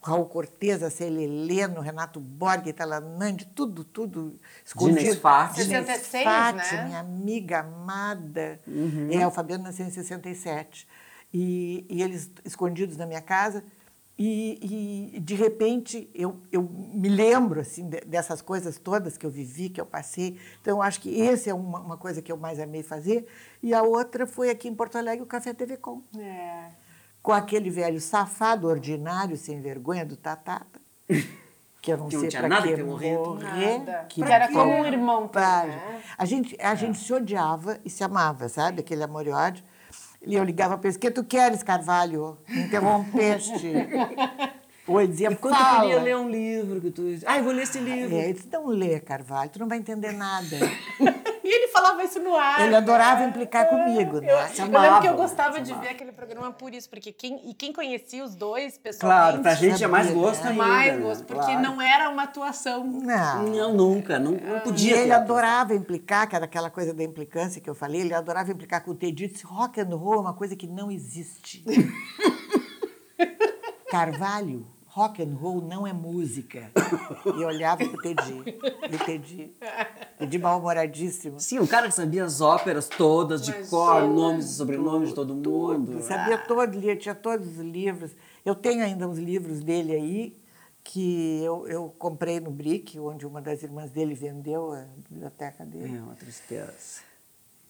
[0.00, 5.00] Raul Cortez, a Heleno, Renato Borghi, Talanandi, tudo, tudo escondido.
[5.00, 5.64] Dines Fati.
[5.64, 6.84] Dines 66, Fati, né?
[6.84, 8.60] minha amiga amada.
[8.66, 9.08] Uhum.
[9.10, 10.86] É, o Fabiano nasceu em 67.
[11.32, 13.64] e, e eles escondidos na minha casa.
[14.20, 19.30] E, e, de repente eu, eu me lembro assim de, dessas coisas todas que eu
[19.30, 20.36] vivi, que eu passei.
[20.60, 23.28] Então eu acho que essa é uma, uma, coisa que eu mais amei fazer.
[23.62, 26.02] E a outra foi aqui em Porto Alegre o Café TV Com.
[26.18, 26.70] É.
[27.28, 30.80] Com aquele velho safado, ordinário, sem vergonha do Tatata.
[31.82, 33.18] Que eu não Que não sei tinha para nada que que morrer.
[33.38, 34.06] Nada.
[34.08, 36.02] que Que era que como um irmão pra né?
[36.16, 38.80] A gente, a gente se odiava e se amava, sabe?
[38.80, 39.62] Aquele amor e ódio.
[40.26, 42.38] E eu ligava para ele, o que tu queres, Carvalho?
[42.48, 43.74] Me interrompeste.
[44.88, 45.80] Ou ele dizia, E quando fala.
[45.82, 47.02] queria ler um livro, que tu...
[47.26, 48.16] Ah, eu vou ler esse livro.
[48.16, 50.56] É, ele disse, não lê, Carvalho, tu não vai entender nada.
[51.48, 52.60] E ele falava isso no ar.
[52.60, 54.30] Ele adorava implicar comigo, né?
[54.30, 57.10] Eu, Se eu lembro que eu gostava se de ver aquele programa por isso, porque
[57.10, 60.50] quem, e quem conhecia os dois Claro, pessoalmente pra gente é mais sabia, gosto né?
[60.50, 60.62] ainda.
[60.62, 61.00] mais né?
[61.00, 61.62] gosto, porque Claro.
[61.62, 62.84] não era uma atuação.
[62.84, 63.42] Não.
[63.44, 64.18] Não, nunca.
[64.18, 67.70] Não, não E podia ele ter adorava implicar, que era aquela coisa da implicância que
[67.70, 69.28] eu falei, ele adorava implicar com o Teddy.
[69.28, 71.64] Disse, rock and roll é uma coisa que não existe.
[73.90, 74.66] Carvalho,
[74.98, 76.72] rock and roll não é música.
[77.36, 79.54] E eu olhava pro Teddy, pro Teddy,
[80.18, 81.38] Teddy mal-humoradíssimo.
[81.38, 85.14] Sim, um cara que sabia as óperas todas, de Mas cor, nomes e sobrenomes de
[85.14, 85.92] todo mundo.
[85.92, 88.10] Tudo, sabia todo, lia, tinha todos os livros.
[88.44, 90.36] Eu tenho ainda uns livros dele aí,
[90.82, 95.96] que eu, eu comprei no Brick, onde uma das irmãs dele vendeu a biblioteca dele.
[95.96, 97.02] É uma tristeza.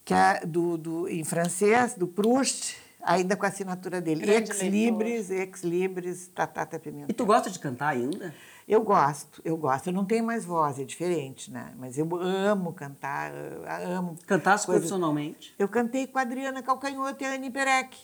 [0.03, 4.23] que é do, do, em francês, do Proust, ainda com a assinatura dele.
[4.27, 7.15] Grande Ex Libris, Ex Libris, Tatata E Pimentel.
[7.17, 8.35] tu gosta de cantar ainda?
[8.67, 9.87] Eu gosto, eu gosto.
[9.89, 11.73] Eu não tenho mais voz, é diferente, né?
[11.79, 14.17] Mas eu amo cantar, eu amo.
[14.27, 15.55] Cantasse coisas- profissionalmente?
[15.59, 17.97] Eu cantei com a Adriana Calcanhoto e a Anne Perec.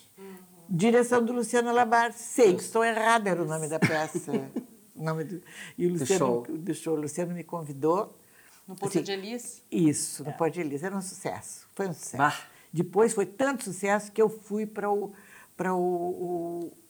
[0.68, 2.12] Direção do Luciano Labar.
[2.14, 4.32] Sei que estou errada, era o nome da peça.
[4.96, 5.42] nome do,
[5.76, 6.94] e o Luciano, do show.
[6.94, 8.16] O Luciano me convidou.
[8.66, 9.02] No Porto Sim.
[9.02, 9.62] de Elis.
[9.70, 10.82] Isso, no Pode Elis.
[10.82, 11.66] Era um sucesso.
[11.74, 12.16] Foi um sucesso.
[12.16, 12.34] Bah.
[12.74, 15.12] Depois foi tanto sucesso que eu fui para o,
[15.56, 15.78] para o,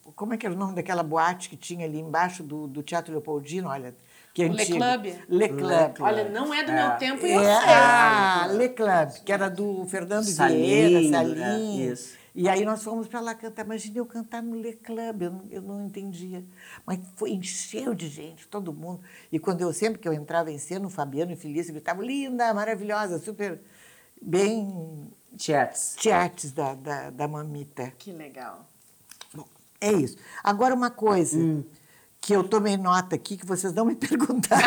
[0.07, 2.83] o- Como é que era o nome daquela boate que tinha ali embaixo do, do
[2.83, 3.69] Teatro Leopoldino?
[3.69, 3.95] Olha,
[4.33, 4.79] que é Le antigo.
[4.79, 5.05] Club?
[5.29, 6.01] Le Club.
[6.01, 6.75] Olha, não é do É.
[6.89, 7.69] meu tempo e eu É, sei.
[7.75, 11.93] ah, Le Club, que era do Fernando Vieira, é, Salinho.
[11.93, 12.15] isso.
[12.35, 13.65] E aí nós fomos para lá cantar.
[13.67, 16.43] Imagina eu cantar no Le Club, eu não, eu não entendia.
[16.87, 19.01] Mas foi encheu de gente, todo mundo.
[19.31, 22.53] E quando eu sempre que eu entrava em cena, o Fabiano e Felício gritavam, linda,
[22.55, 23.61] maravilhosa, super
[24.21, 25.97] bem Chats.
[26.01, 27.93] teates da, da, da mamita.
[27.99, 28.65] Que legal.
[29.33, 29.45] Bom,
[29.81, 30.17] é isso.
[30.43, 31.39] Agora uma coisa
[32.21, 34.67] que eu tomei nota aqui, que vocês não me perguntaram.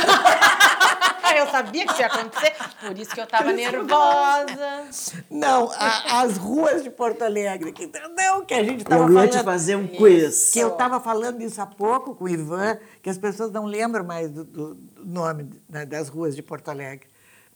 [1.37, 4.87] eu sabia que isso ia acontecer, por isso que eu tava nervosa.
[5.29, 7.71] Não, a- as ruas de Porto Alegre.
[7.71, 9.31] Que, não, que a gente estava Eu ia falando.
[9.31, 10.51] te fazer um quiz.
[10.51, 14.03] Que eu estava falando isso há pouco com o Ivan, que as pessoas não lembram
[14.03, 17.07] mais do, do- do nome né, das ruas de Porto Alegre.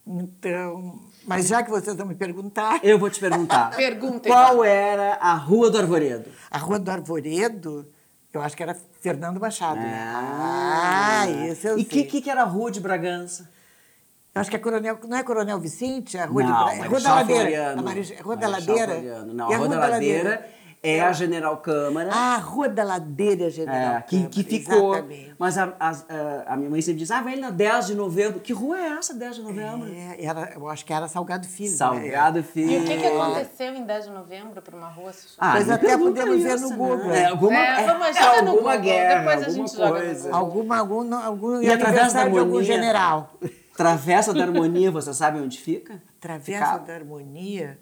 [0.06, 3.70] Então, mas já que vocês vão me perguntar, Eu vou te perguntar.
[3.78, 4.66] Pergunta, Qual Ivan.
[4.68, 6.30] era a Rua do Arvoredo?
[6.50, 7.86] a Rua do Arvoredo,
[8.34, 9.80] eu acho que era Fernando Machado.
[9.80, 9.94] né?
[10.16, 12.04] Ah, Ah, isso eu E o sei.
[12.04, 13.50] que, que, que era a Rua de Bragança?
[14.34, 16.18] Eu acho que é Coronel, não é Coronel Vicente?
[16.18, 17.42] É a Rua, de, Não, Bra- é Rua da Ladeira.
[17.42, 17.80] Floriano.
[17.80, 18.94] A Marech- Rua da Ladeira.
[18.94, 19.34] Floriano.
[19.34, 20.50] Não, a Rua da Ladeira
[20.84, 22.10] é a General Câmara.
[22.12, 23.98] Ah, a Rua da Ladeira General.
[23.98, 24.94] É, que, Câmara, que ficou.
[24.96, 25.36] Exatamente.
[25.38, 28.40] Mas a, a, a minha mãe sempre diz: ah, vai na 10 de novembro.
[28.40, 29.94] Que rua é essa, 10 de novembro?
[29.94, 31.70] É, era, eu acho que era Salgado Filho.
[31.72, 31.78] né?
[31.78, 32.72] Salgado Filho.
[32.72, 35.12] E o que, que aconteceu em 10 de novembro para uma rua?
[35.38, 37.08] Ah, Mas até podemos ver isso, no Google.
[37.08, 37.20] Né?
[37.22, 39.90] É, alguma, É, vamos é, jogar no alguma Google, guerra, depois a alguma gente joga
[40.00, 40.24] no coisa.
[40.24, 40.40] Google.
[40.40, 42.64] Alguma, algum, algum E através da de algum harmonia.
[42.64, 43.34] general.
[43.78, 46.02] Travessa da Harmonia, você sabe onde fica?
[46.20, 46.86] Travessa Ficava.
[46.86, 47.80] da Harmonia.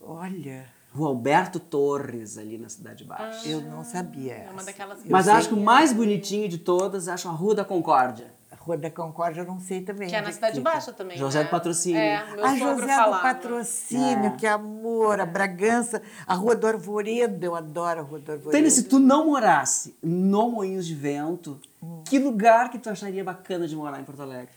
[0.00, 0.66] Olha,
[0.96, 3.46] Rua Alberto Torres, ali na Cidade Baixa.
[3.48, 4.34] eu não sabia.
[4.34, 7.64] É uma daquelas Mas acho que o mais bonitinho de todas, acho a Rua da
[7.64, 8.34] Concórdia.
[8.50, 10.08] A Rua da Concórdia eu não sei também.
[10.08, 10.70] Que é na Cidade fica.
[10.70, 11.16] Baixa também.
[11.18, 11.44] José né?
[11.44, 12.00] do Patrocínio.
[12.00, 13.16] É, meu A sogro José falava.
[13.16, 14.30] do Patrocínio, É.
[14.36, 18.52] que amor, a Bragança, a Rua do Arvoredo, eu adoro a Rua do Arvoredo.
[18.52, 22.02] Tânia, se tu não morasse no Moinhos de Vento, Hum.
[22.06, 24.48] que lugar que tu acharia bacana de morar em Porto Alegre?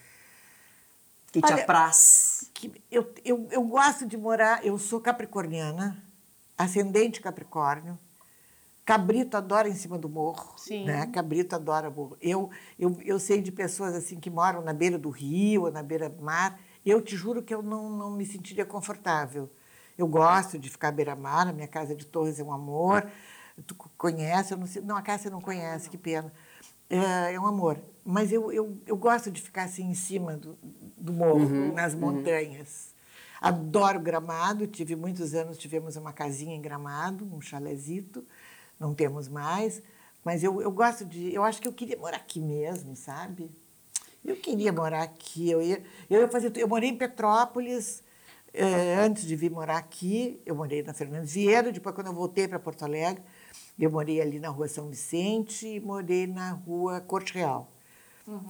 [1.32, 2.50] Que te apraz.
[2.54, 5.96] que eu, eu, eu gosto de morar, eu sou capricorniana,
[6.60, 7.98] ascendente Capricórnio.
[8.86, 10.54] Cabrito adora em cima do morro.
[10.58, 10.84] Sim.
[10.84, 11.08] Né?
[11.08, 12.18] Cabrito adora morro.
[12.22, 15.82] Eu, eu, eu sei de pessoas assim que moram na beira do rio ou na
[15.82, 16.60] beira do mar.
[16.86, 19.50] Eu te juro que eu não, não me sentiria confortável.
[19.98, 23.10] Eu gosto de ficar à beira-mar, a minha casa de Torres é um amor.
[23.68, 24.54] Tu conhece?
[24.54, 26.32] Eu não, sei, não, a Cássia não conhece, que pena.
[26.90, 27.78] É, é um amor.
[28.04, 30.58] Mas eu, eu, eu gosto de ficar assim em cima do,
[30.98, 32.89] do morro, nas montanhas.
[33.42, 38.26] Adoro Gramado, tive muitos anos, tivemos uma casinha em Gramado, um chalézito,
[38.80, 39.82] não temos mais,
[40.24, 43.50] mas eu, eu gosto de, eu acho que eu queria morar aqui mesmo, sabe?
[44.24, 48.04] Eu queria morar aqui, eu ia, eu ia fazer, eu morei em Petrópolis,
[48.54, 52.48] eh, antes de vir morar aqui, eu morei na Fernandes Vieira, depois quando eu voltei
[52.48, 53.24] para Porto Alegre,
[53.80, 57.70] eu morei ali na rua São Vicente e morei na rua Corte Real.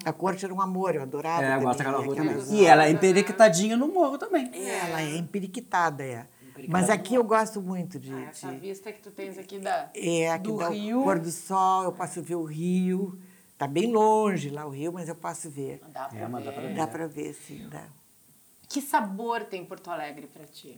[0.06, 1.44] A corte era um amor, eu adorava.
[1.44, 2.60] É, eu gosto daquela aquelas- também.
[2.62, 4.50] E ela é emperiquitadinha no morro também.
[4.54, 6.26] Ela é emperiquitada, é.
[6.68, 8.14] Mas aqui eu gosto muito de.
[8.14, 11.04] Ah, Essa de- vista que tu tens aqui da, é, aqui do dá rio.
[11.04, 13.18] pôr do sol, eu posso ver o rio.
[13.58, 15.82] Tá bem longe lá o rio, mas eu posso ver.
[15.94, 16.58] Dá pra É, mas dá ver.
[16.60, 16.76] pra ver.
[16.76, 17.68] Dá para ver, sim.
[17.70, 17.84] Dá.
[18.68, 20.78] Que sabor tem Porto Alegre pra ti?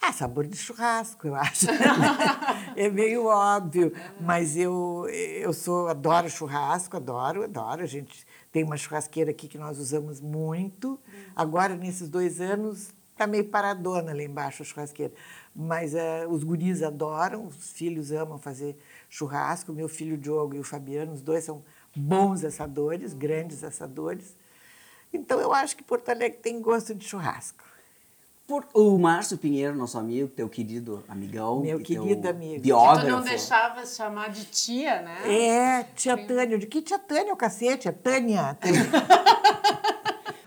[0.00, 1.66] Ah, sabor de churrasco, eu acho.
[2.76, 7.82] é meio óbvio, mas eu, eu sou, adoro churrasco, adoro, adoro.
[7.82, 8.26] A gente
[8.58, 10.98] tem uma churrasqueira aqui que nós usamos muito.
[11.36, 15.12] Agora, nesses dois anos, está meio paradona lá embaixo a churrasqueira.
[15.54, 18.76] Mas eh, os guris adoram, os filhos amam fazer
[19.08, 19.72] churrasco.
[19.72, 21.62] Meu filho Diogo e o Fabiano, os dois são
[21.94, 24.34] bons assadores, grandes assadores.
[25.12, 27.62] Então, eu acho que Porto Alegre tem gosto de churrasco.
[28.48, 31.60] Por- o Márcio Pinheiro, nosso amigo, teu querido amigão.
[31.60, 32.62] Meu querido amigo.
[32.62, 33.04] Biógrafo.
[33.06, 35.18] Tu não deixava chamar de tia, né?
[35.30, 36.56] É, tia Tânia.
[36.56, 37.88] De que tia Tânia, o cacete?
[37.88, 38.54] É Tânia.
[38.58, 38.80] Tânia.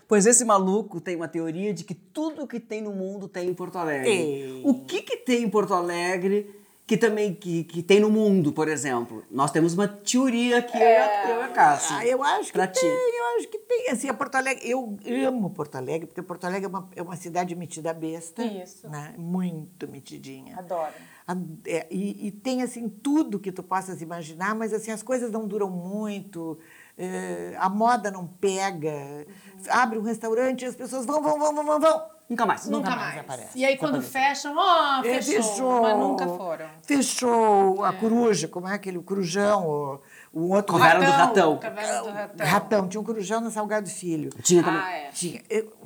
[0.08, 3.54] Pois esse maluco tem uma teoria de que tudo que tem no mundo tem em
[3.54, 4.04] Porto Alegre.
[4.10, 4.62] Tem.
[4.66, 6.54] O que que tem em Porto Alegre
[6.92, 9.24] que também que, que tem no mundo, por exemplo?
[9.32, 11.96] Nós temos uma teoria aqui, eu, e a- eu e a Cássia.
[11.96, 12.86] Ah, eu acho que pra tem, ti.
[12.86, 13.90] eu acho que tem.
[13.92, 17.16] Assim, a Porto Alegre, eu amo Porto Alegre, porque Porto Alegre é uma, é uma
[17.16, 18.44] cidade metida besta.
[18.44, 18.90] Isso.
[18.90, 19.14] Né?
[19.18, 20.58] Muito metidinha.
[20.60, 20.92] Adoro.
[21.26, 25.32] A- é, e, e tem assim tudo que tu possas imaginar, mas assim as coisas
[25.32, 26.60] não duram muito,
[26.98, 29.26] é, a moda não pega.
[29.70, 32.11] Abre um restaurante e as pessoas vão, vão, vão, vão, vão, vão.
[32.32, 32.66] Nunca mais.
[32.66, 33.20] Nunca, mais mais.
[33.20, 33.60] aparece.
[33.60, 34.12] E aí quando Aparece.
[34.14, 36.66] fecham, ó, É, fechou, Mas nunca foram.
[36.82, 40.00] Fechou a coruja, como é aquele o corujão, o,
[40.34, 41.58] o outro Caverna do Ratão.
[41.58, 42.48] Caverna do ratão.
[42.48, 42.88] ratão.
[42.88, 44.30] Tinha um corujão na Salgado Filho.
[44.42, 44.80] Tinha também.
[44.82, 45.10] Ah, é.
[45.12, 45.42] Tinha.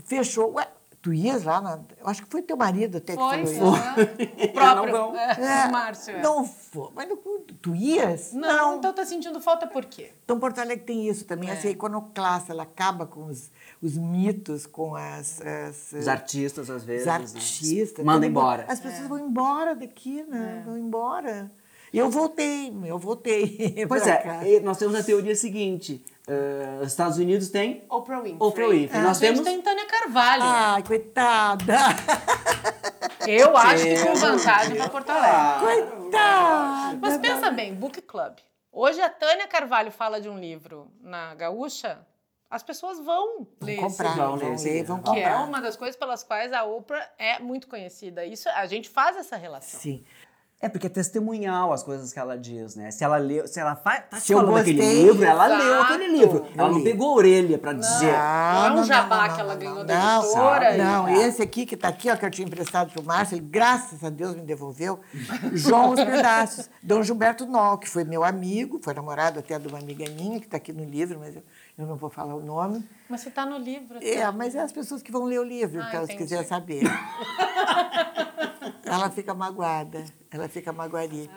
[0.06, 0.54] Fechou.
[0.54, 0.68] Ué,
[1.06, 1.62] tu ias lá?
[1.62, 4.24] Na, eu acho que foi teu marido até que Foi, falou foi.
[4.26, 4.44] isso.
[4.44, 4.92] O próprio.
[4.92, 5.16] Não vão.
[5.16, 6.16] É, o Márcio.
[6.16, 6.22] é.
[6.24, 6.90] Não foi.
[6.96, 7.18] Mas não-
[7.62, 8.34] tu ias?
[8.34, 10.10] Não, então tá sentindo falta por quê?
[10.24, 11.28] Então, Porto Alegre tem isso É.
[11.28, 11.48] também.
[11.48, 13.52] Essa iconoclasta, ela acaba com os,
[13.84, 17.02] os mitos, com as, as, Os artistas, às vezes.
[17.02, 17.40] os né?
[17.40, 18.04] artistas.
[18.04, 18.66] Manda todo mundo- embora.
[18.68, 20.62] As pessoas vão embora daqui, né?
[20.62, 20.66] É.
[20.66, 21.52] Vão embora.
[21.94, 23.86] E eu voltei, eu voltei.
[23.88, 24.40] Pois é, cá.
[24.64, 26.04] nós temos a teoria seguinte:
[26.82, 28.38] os Estados Unidos têm Oprah Winfrey.
[28.40, 29.00] Oprah Winfrey.
[29.00, 30.44] A Nós gente temos- tem Tânia Carvalho.
[30.44, 31.78] Ai, coitada!
[33.28, 35.82] Eu acho que com vantagem pra Porto Alegre.
[35.84, 36.98] Coitada!
[37.02, 38.34] Mas pensa bem, Book Club.
[38.72, 42.00] Hoje a Tânia Carvalho fala de um livro na Gaúcha,
[42.50, 45.24] as pessoas vão ler Vão esse comprar, vão vão ler esse ler, vão Que é
[45.30, 45.44] comprar.
[45.46, 48.26] uma das coisas pelas quais a Oprah é muito conhecida.
[48.26, 49.80] Isso a gente faz essa relação.
[49.80, 50.04] Sim.
[50.62, 52.90] É porque é testemunhal as coisas que ela diz, né?
[52.90, 55.64] Se ela leu, se ela faz, tá Se eu falando aquele livro, ela exato.
[55.64, 56.46] leu aquele livro.
[56.58, 58.14] Ela não pegou a orelha pra dizer.
[58.14, 61.76] Não é um jabá que ela ganhou da não, editora e- Não, esse aqui que
[61.76, 64.42] está aqui, ó, que eu tinha emprestado para o Márcio, ele, graças a Deus, me
[64.44, 65.00] devolveu.
[65.54, 66.70] João Os Pedaços.
[66.82, 70.46] Dom Gilberto Nol, que foi meu amigo, foi namorado até de uma amiga minha, que
[70.46, 71.44] está aqui no livro, mas eu,
[71.78, 72.84] eu não vou falar o nome.
[73.10, 73.98] Mas você tá no livro.
[74.02, 76.30] É, mas é as pessoas que vão ler o livro, Ah, então, se entendi.
[76.30, 76.84] quiser saber.
[78.86, 81.30] ela fica magoada, ela fica magoaria.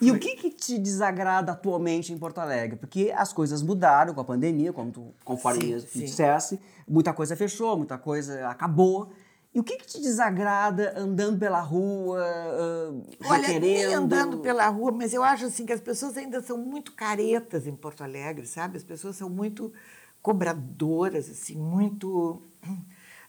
[0.00, 2.76] E o que, que te desagrada atualmente em Porto Alegre?
[2.76, 6.00] Porque as coisas mudaram com a pandemia, como tu, conforme Sim, sim.
[6.00, 9.10] dissesse, muita coisa fechou, muita coisa acabou.
[9.54, 13.94] E o que, que te desagrada andando pela rua, uh, Olha, requerendo?
[13.94, 17.76] andando pela rua, mas eu acho assim que as pessoas ainda são muito caretas em
[17.76, 18.76] Porto Alegre, sabe?
[18.76, 19.72] As pessoas são muito
[20.20, 22.42] cobradoras, assim, muito.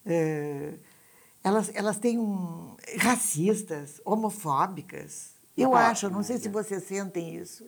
[0.06, 0.74] eh,
[1.44, 5.30] elas, elas têm um, racistas, homofóbicas.
[5.56, 7.66] Eu Ah, acho, não sei se vocês sentem isso.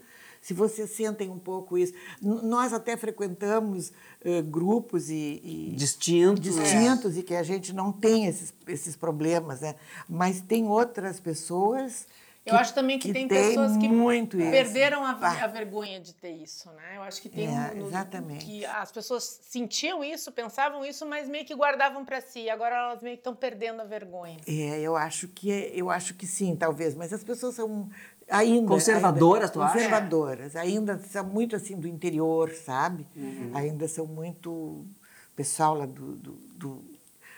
[0.48, 1.92] Se vocês sentem um pouco isso.
[2.22, 3.92] N- Nós até frequentamos
[4.24, 6.40] eh, grupos e, e Distintos.
[6.40, 9.76] distintos e que a gente não tem esses, esses problemas, né?
[10.08, 12.08] Mas tem outras pessoas.
[12.46, 13.90] Eu acho também que, tem, pessoas que
[14.38, 15.44] perderam a, Ah.
[15.44, 16.96] a vergonha de ter isso, né?
[16.96, 18.46] Eu acho que tem É, um- no- exatamente.
[18.46, 22.50] que as pessoas sentiam isso, pensavam isso, mas meio que guardavam para si.
[22.50, 24.38] Agora elas meio que estão perdendo a vergonha.
[24.48, 27.90] É, eu acho que é- eu acho que sim, talvez, mas as pessoas são
[28.30, 29.74] ainda Conservadoras, ainda, tu acha?
[29.74, 33.08] Conservadoras, ainda são muito assim do interior, sabe?
[33.16, 33.52] Uhum.
[33.54, 34.86] Ainda são muito
[35.36, 36.86] pessoal lá do, do, do,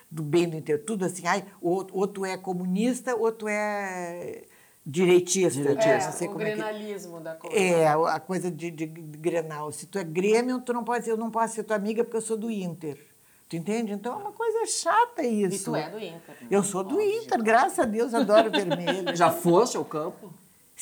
[0.10, 4.44] do bem do interior, tudo assim, ai, ou, ou tu é comunista, ou tu é
[4.86, 5.90] direitista, Direitista.
[5.90, 7.56] É, não sei o como é que grenalismo da coisa.
[7.56, 9.72] É, a coisa de, de, de Grenal.
[9.72, 12.18] Se tu é Grêmio, tu não pode ser, eu não posso ser tua amiga porque
[12.18, 12.98] eu sou do Inter.
[13.48, 13.92] Tu entende?
[13.92, 15.56] Então é uma coisa chata isso.
[15.56, 16.36] E tu é do Inter.
[16.42, 16.48] né?
[16.50, 19.16] Eu sou do Inter, graças a Deus, adoro vermelho.
[19.16, 20.32] Já foste ao campo?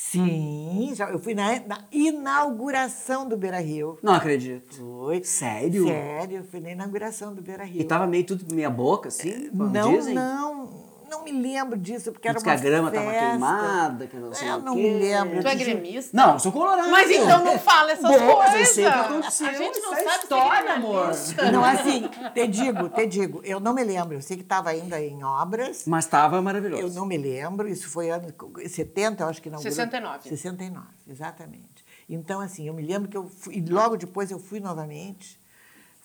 [0.00, 3.98] Sim, já, eu fui na, na inauguração do Beira Rio.
[4.00, 4.76] Não acredito.
[4.76, 5.24] Foi.
[5.24, 5.88] Sério?
[5.88, 7.80] Sério, eu fui na inauguração do Beira Rio.
[7.80, 9.50] E tava meio tudo meia boca, assim?
[9.52, 10.14] Não, dizem?
[10.14, 13.06] não, não me lembro disso, porque era uma que a grama festa.
[13.06, 15.40] tava queimada, que não sei Eu o não me lembro.
[15.42, 15.64] Tu é disso.
[15.70, 16.16] gremista?
[16.16, 16.90] Não, eu sou colorado.
[16.90, 18.68] Mas então não fala essas eu coisas.
[18.68, 19.46] sei o que aconteceu.
[19.48, 21.52] A gente não Isso é sabe história, se é amor.
[21.52, 24.14] Não, assim, te digo, te digo, eu não me lembro.
[24.14, 25.84] Eu sei que estava ainda em obras.
[25.86, 26.82] Mas tava maravilhoso.
[26.82, 28.32] Eu não me lembro, isso foi ano
[28.66, 29.58] 70, eu acho que não.
[29.58, 30.28] 69.
[30.28, 31.84] 69, exatamente.
[32.08, 35.37] Então, assim, eu me lembro que eu fui, e logo depois eu fui novamente.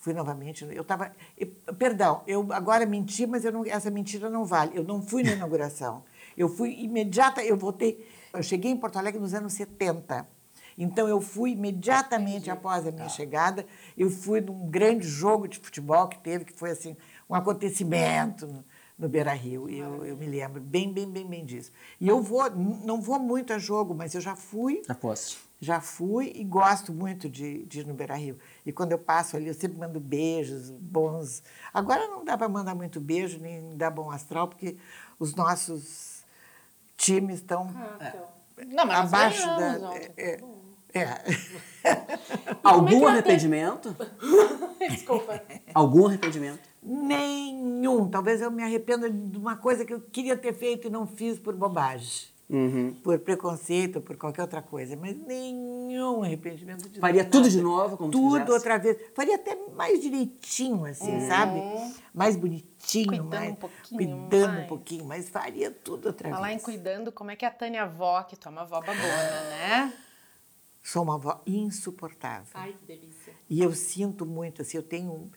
[0.04, 0.66] Fui novamente.
[0.66, 1.14] Eu estava.
[1.80, 4.78] Perdão, eu agora menti, mas não, essa mentira não vale.
[4.78, 6.04] Eu não fui na inauguração.
[6.38, 8.06] Eu fui imediata, eu voltei.
[8.34, 10.28] Eu cheguei em Porto Alegre nos anos 70.
[10.78, 13.66] Então, eu fui imediatamente após a minha chegada.
[13.98, 16.98] Eu fui num grande jogo de futebol que teve, que foi assim,
[17.30, 18.66] um acontecimento no,
[19.00, 19.70] no Beira Rio.
[19.70, 21.72] Eu, eu me lembro bem, bem, bem, bem disso.
[22.02, 25.38] E eu vou, não vou muito a jogo, mas eu já fui fosse.
[25.62, 28.38] já fui e gosto muito de, de ir no Beira Rio.
[28.66, 31.44] E quando eu passo ali, eu sempre mando beijos, bons.
[31.74, 34.78] Agora não dá para mandar muito beijo, nem dar bom astral, porque
[35.20, 36.24] os nossos
[36.98, 37.66] times estão
[38.68, 39.90] Não, mas nós abaixo da.
[39.90, 40.12] ontem.
[40.16, 40.40] É,
[40.94, 41.24] é.
[42.64, 43.96] Algum que ela tem- arrependimento?
[44.90, 45.42] Desculpa.
[45.74, 46.62] Algum arrependimento?
[46.82, 48.10] Nenhum.
[48.10, 51.40] Talvez eu me arrependa de uma coisa que eu queria ter feito e não fiz
[51.40, 52.33] por bobagem.
[52.56, 52.94] Uhum.
[53.04, 57.32] Por preconceito, por qualquer outra coisa, mas nenhum arrependimento de Faria nada.
[57.32, 58.52] tudo de novo, como tu Tudo fizesse?
[58.52, 58.98] outra vez.
[59.16, 61.60] Faria até mais direitinho, assim, sabe?
[62.14, 63.52] Mais bonitinho, Cuidando mais.
[63.52, 64.64] um pouquinho Cuidando mais.
[64.66, 66.64] um pouquinho, mas faria tudo outra Falar em vez.
[66.64, 69.94] cuidando, como é que é a Tânia avó, que toma avó babona, né?
[70.84, 72.50] Sou uma avó insuportável.
[72.54, 73.34] Ai, que delícia.
[73.50, 75.32] E eu sinto muito, assim, eu tenho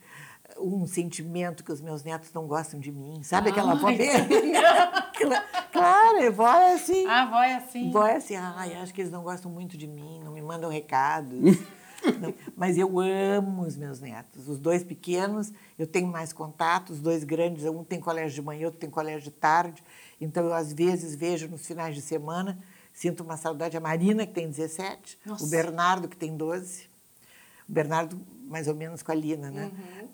[0.57, 3.21] um, sentimento que os meus netos não gostam de mim.
[3.23, 4.09] Sabe aquela avó bem...
[5.71, 7.05] Claro, vó é assim.
[7.05, 7.91] A avó é assim.
[7.91, 10.69] Vó é assim, ai, acho que eles não gostam muito de mim, não me mandam
[10.69, 11.57] recados.
[12.21, 14.47] Não, mas eu amo os meus netos.
[14.47, 18.67] Os dois pequenos, eu tenho mais contato, os dois grandes, um tem colégio de manhã,
[18.67, 19.83] outro tem colégio de tarde.
[20.21, 22.57] Então, eu, às vezes, vejo nos finais de semana,
[22.93, 23.75] sinto uma saudade.
[23.75, 25.43] A Marina, que tem 17, Nossa.
[25.43, 26.83] o Bernardo, que tem 12.
[27.67, 29.71] O Bernardo, mais ou menos, com a Lina, né?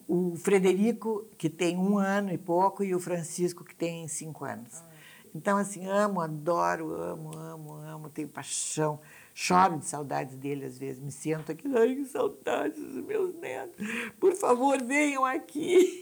[0.08, 4.84] O Frederico, que tem um ano e pouco, e o Francisco, que tem cinco anos.
[5.36, 9.00] Então, assim, amo, adoro, amo, amo, amo, tenho paixão.
[9.34, 11.02] Choro de saudades dele às vezes.
[11.02, 13.84] Me sento aqui, ai, que saudades dos meus netos.
[14.20, 16.00] Por favor, venham aqui.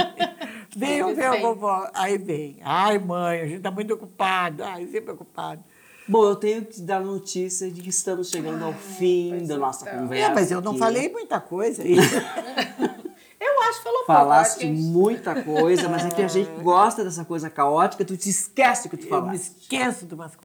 [0.74, 1.90] venham ver a vovó.
[1.92, 2.58] Aí vem.
[2.62, 4.64] Ai, mãe, a gente está muito ocupado.
[4.64, 5.62] Ai, sempre ocupado.
[6.06, 10.00] Bom, eu tenho que dar notícia de que estamos chegando ao fim da nossa então.
[10.00, 10.30] conversa.
[10.30, 10.80] É, mas eu não aqui.
[10.80, 11.96] falei muita coisa aí.
[13.40, 14.12] Eu acho que falou pouco.
[14.12, 18.16] Falaste a gente- muita coisa, mas é que a gente gosta dessa coisa caótica, tu
[18.16, 20.44] te esquece o que tu Eu me esqueço de umas coisas.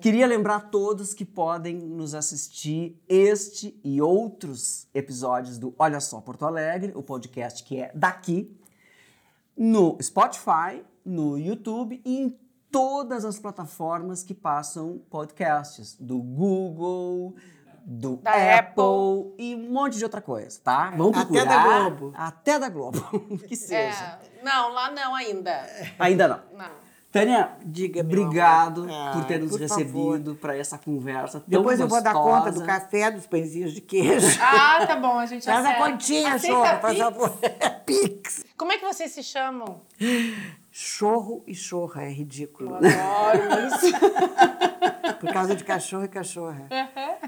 [0.00, 6.20] Queria lembrar a todos que podem nos assistir este e outros episódios do Olha Só
[6.20, 8.56] Porto Alegre, o podcast que é daqui,
[9.56, 12.38] no Spotify, no YouTube e em
[12.70, 17.34] todas as plataformas que passam podcasts, do Google,
[17.84, 20.90] do Da Apple, e um monte de outra coisa, tá?
[20.96, 21.44] Vamos Até procurar.
[21.44, 22.12] da Globo.
[22.16, 24.18] Até da Globo, que seja.
[24.38, 25.66] É, não, lá não ainda.
[25.98, 26.40] Ainda não.
[26.56, 26.88] Não.
[27.10, 28.86] Tânia, Diga, obrigado.
[28.90, 32.52] Ah, por ter nos por recebido para essa conversa tão Depois eu vou dar conta
[32.52, 34.38] do café, dos pãezinhos de queijo.
[34.42, 35.90] Ah, tá bom, a gente Faz a acerta.
[35.90, 36.98] continha, Aceita chorro, faz Pix?
[36.98, 37.38] favor.
[37.86, 38.44] Pix.
[38.58, 39.80] Como é que vocês se chamam?
[40.80, 42.70] Chorro e chorra, é ridículo.
[42.70, 43.92] Eu adoro isso.
[45.18, 46.68] Por causa de cachorro e cachorra.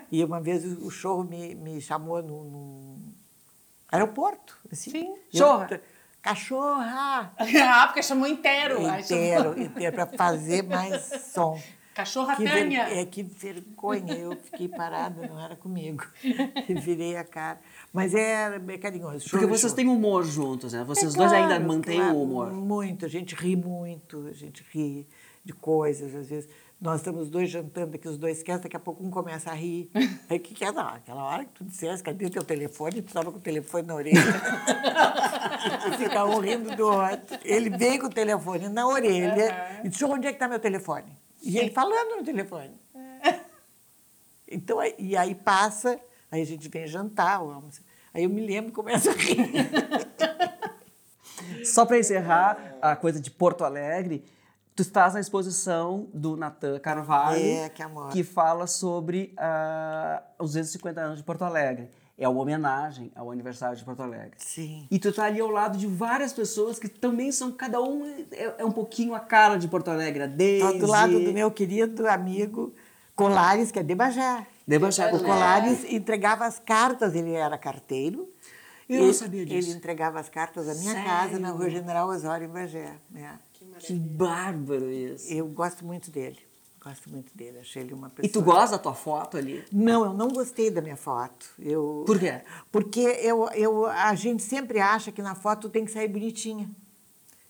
[0.09, 2.99] E uma vez o chorro me, me chamou no, no
[3.91, 4.57] aeroporto.
[4.71, 4.93] Assim.
[4.93, 5.15] Sim.
[5.35, 5.81] Eu- Chorra.
[6.23, 7.33] Cachorra!
[7.41, 8.81] ah, porque chamou inteiro.
[8.87, 11.03] Inteiro, inteiro, para fazer mais
[11.35, 11.61] som.
[11.93, 13.01] Cachorra Que, ver- Tânia.
[13.01, 16.07] é, que vergonha, eu fiquei parada, não era comigo.
[16.69, 17.59] Virei a cara.
[17.93, 19.25] Mas é, é carinhoso.
[19.25, 19.75] Porque choro, vocês choro.
[19.75, 20.85] têm humor juntos, né?
[20.85, 22.53] Vocês É dois ainda mantêm claro, o humor.
[22.53, 25.07] Muito, a gente ri muito, a gente ri
[25.45, 26.49] de coisas, às vezes.
[26.81, 29.91] Nós estamos dois jantando aqui, os dois esquecem, daqui a pouco um começa a rir.
[30.31, 30.73] Aí o que, que é?
[30.73, 33.03] Não, aquela hora que tu dissesse, cadê o teu telefone?
[33.03, 34.19] Tu estava com o telefone na orelha.
[35.93, 37.39] e fica um rindo do outro.
[37.45, 41.13] Ele vem com o telefone na orelha e diz, onde é que está meu telefone?
[41.43, 42.71] E ele falando no telefone.
[44.51, 46.01] Então, aí- e aí passa,
[46.31, 47.83] aí a gente vem jantar, ou almoçar.
[48.13, 49.49] aí eu me lembro e começo a rir.
[51.65, 54.25] Só para encerrar a coisa de Porto Alegre,
[54.75, 61.01] tu estás na exposição do Natan Carvalho, É, que que fala sobre ah, os 250
[61.01, 61.91] anos de Porto Alegre.
[62.17, 64.33] É uma homenagem ao aniversário de Porto Alegre.
[64.37, 64.87] Sim.
[64.91, 68.57] E tu tá ali ao lado de várias pessoas que também são, cada um é,
[68.59, 70.27] é um pouquinho a cara de Porto Alegre.
[70.27, 72.75] Daisy, Estou do lado do meu querido amigo
[73.17, 74.47] Colares, que é de Bagé.
[74.71, 78.29] Debachado, O Colares entregava as cartas, ele era carteiro,
[78.89, 79.69] Eu não sabia disso.
[79.69, 81.09] Ele entregava as cartas à minha Sério?
[81.09, 82.95] casa na Rua General Osório, em Bagé.
[83.17, 83.33] É.
[83.81, 85.33] Que bárbaro isso.
[85.33, 86.39] Eu gosto muito dele.
[86.85, 87.59] Gosto muito dele.
[87.59, 88.27] Achei ele uma pessoa.
[88.27, 89.65] E tu gosta da tua foto ali?
[89.73, 91.51] Não, eu não gostei da minha foto.
[91.59, 92.41] Eu, Por quê?
[92.71, 96.71] Porque eu, eu, a gente sempre acha que na foto tem que sair bonitinha,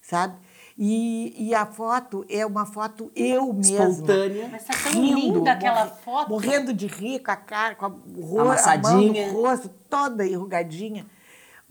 [0.01, 0.35] sabe?
[0.83, 3.85] E, e a foto é uma foto eu mesma.
[3.91, 4.49] Espontânea.
[4.51, 6.29] Mas tá tão linda aquela morre- foto.
[6.31, 11.05] Morrendo de rir com a cara, com a, ro- a mão no rosto toda enrugadinha.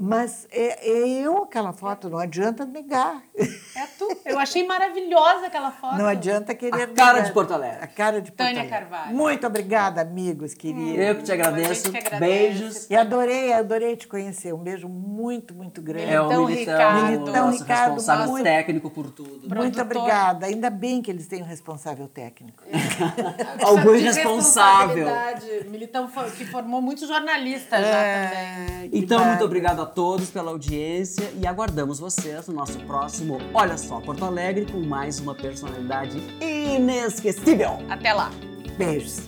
[0.02, 3.22] Mas é, é eu aquela foto, não adianta negar.
[3.38, 4.08] É tu.
[4.26, 5.97] Eu achei maravilhosa aquela foto.
[5.97, 7.26] Não adianta querer A cara negar.
[7.26, 7.80] de Porto Alegre.
[7.84, 8.80] A cara de Porto Tânia Alegre.
[8.80, 9.14] Carvalho.
[9.16, 10.97] Muito obrigada, amigos queridos.
[10.97, 11.91] Eu que te agradeço.
[11.91, 12.20] Que agradece.
[12.20, 12.89] Beijos.
[12.89, 14.54] E adorei, adorei te conhecer.
[14.54, 16.14] Um beijo muito, muito grande.
[16.14, 16.97] É o Militão Militão, Ricardo.
[17.00, 19.30] o Militão nosso Ricardo, responsável muito- técnico por tudo.
[19.32, 19.82] Muito produtor.
[19.82, 20.45] obrigada.
[20.45, 22.64] Ainda bem que eles têm um responsável técnico.
[23.64, 25.06] Algum De irresponsável.
[25.08, 25.70] responsabilidade.
[25.70, 28.89] Militão que formou muitos jornalistas já também.
[28.89, 33.77] Que Então, muito obrigado a todos pela audiência e aguardamos vocês no nosso próximo Olha
[33.77, 37.79] Só Porto Alegre com mais uma personalidade inesquecível.
[37.89, 38.31] Até lá.
[38.77, 39.27] Beijos.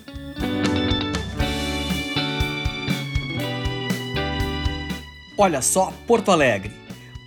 [5.38, 6.72] Olha Só Porto Alegre.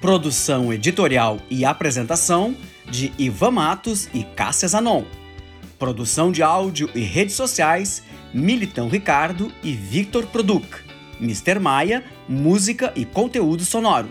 [0.01, 2.57] Produção editorial e apresentação
[2.89, 5.05] de Ivan Matos e Cássia Zanon.
[5.79, 10.65] Produção de áudio e redes sociais, Militão Ricardo e Victor Produc.
[11.21, 11.59] Mr.
[11.59, 14.09] Maia, música e conteúdo sonoro.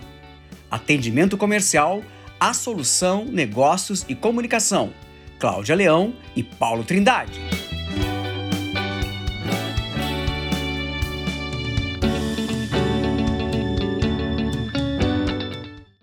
[0.69, 2.03] Atendimento comercial,
[2.39, 4.91] a solução, negócios e comunicação.
[5.39, 7.39] Cláudia Leão e Paulo Trindade.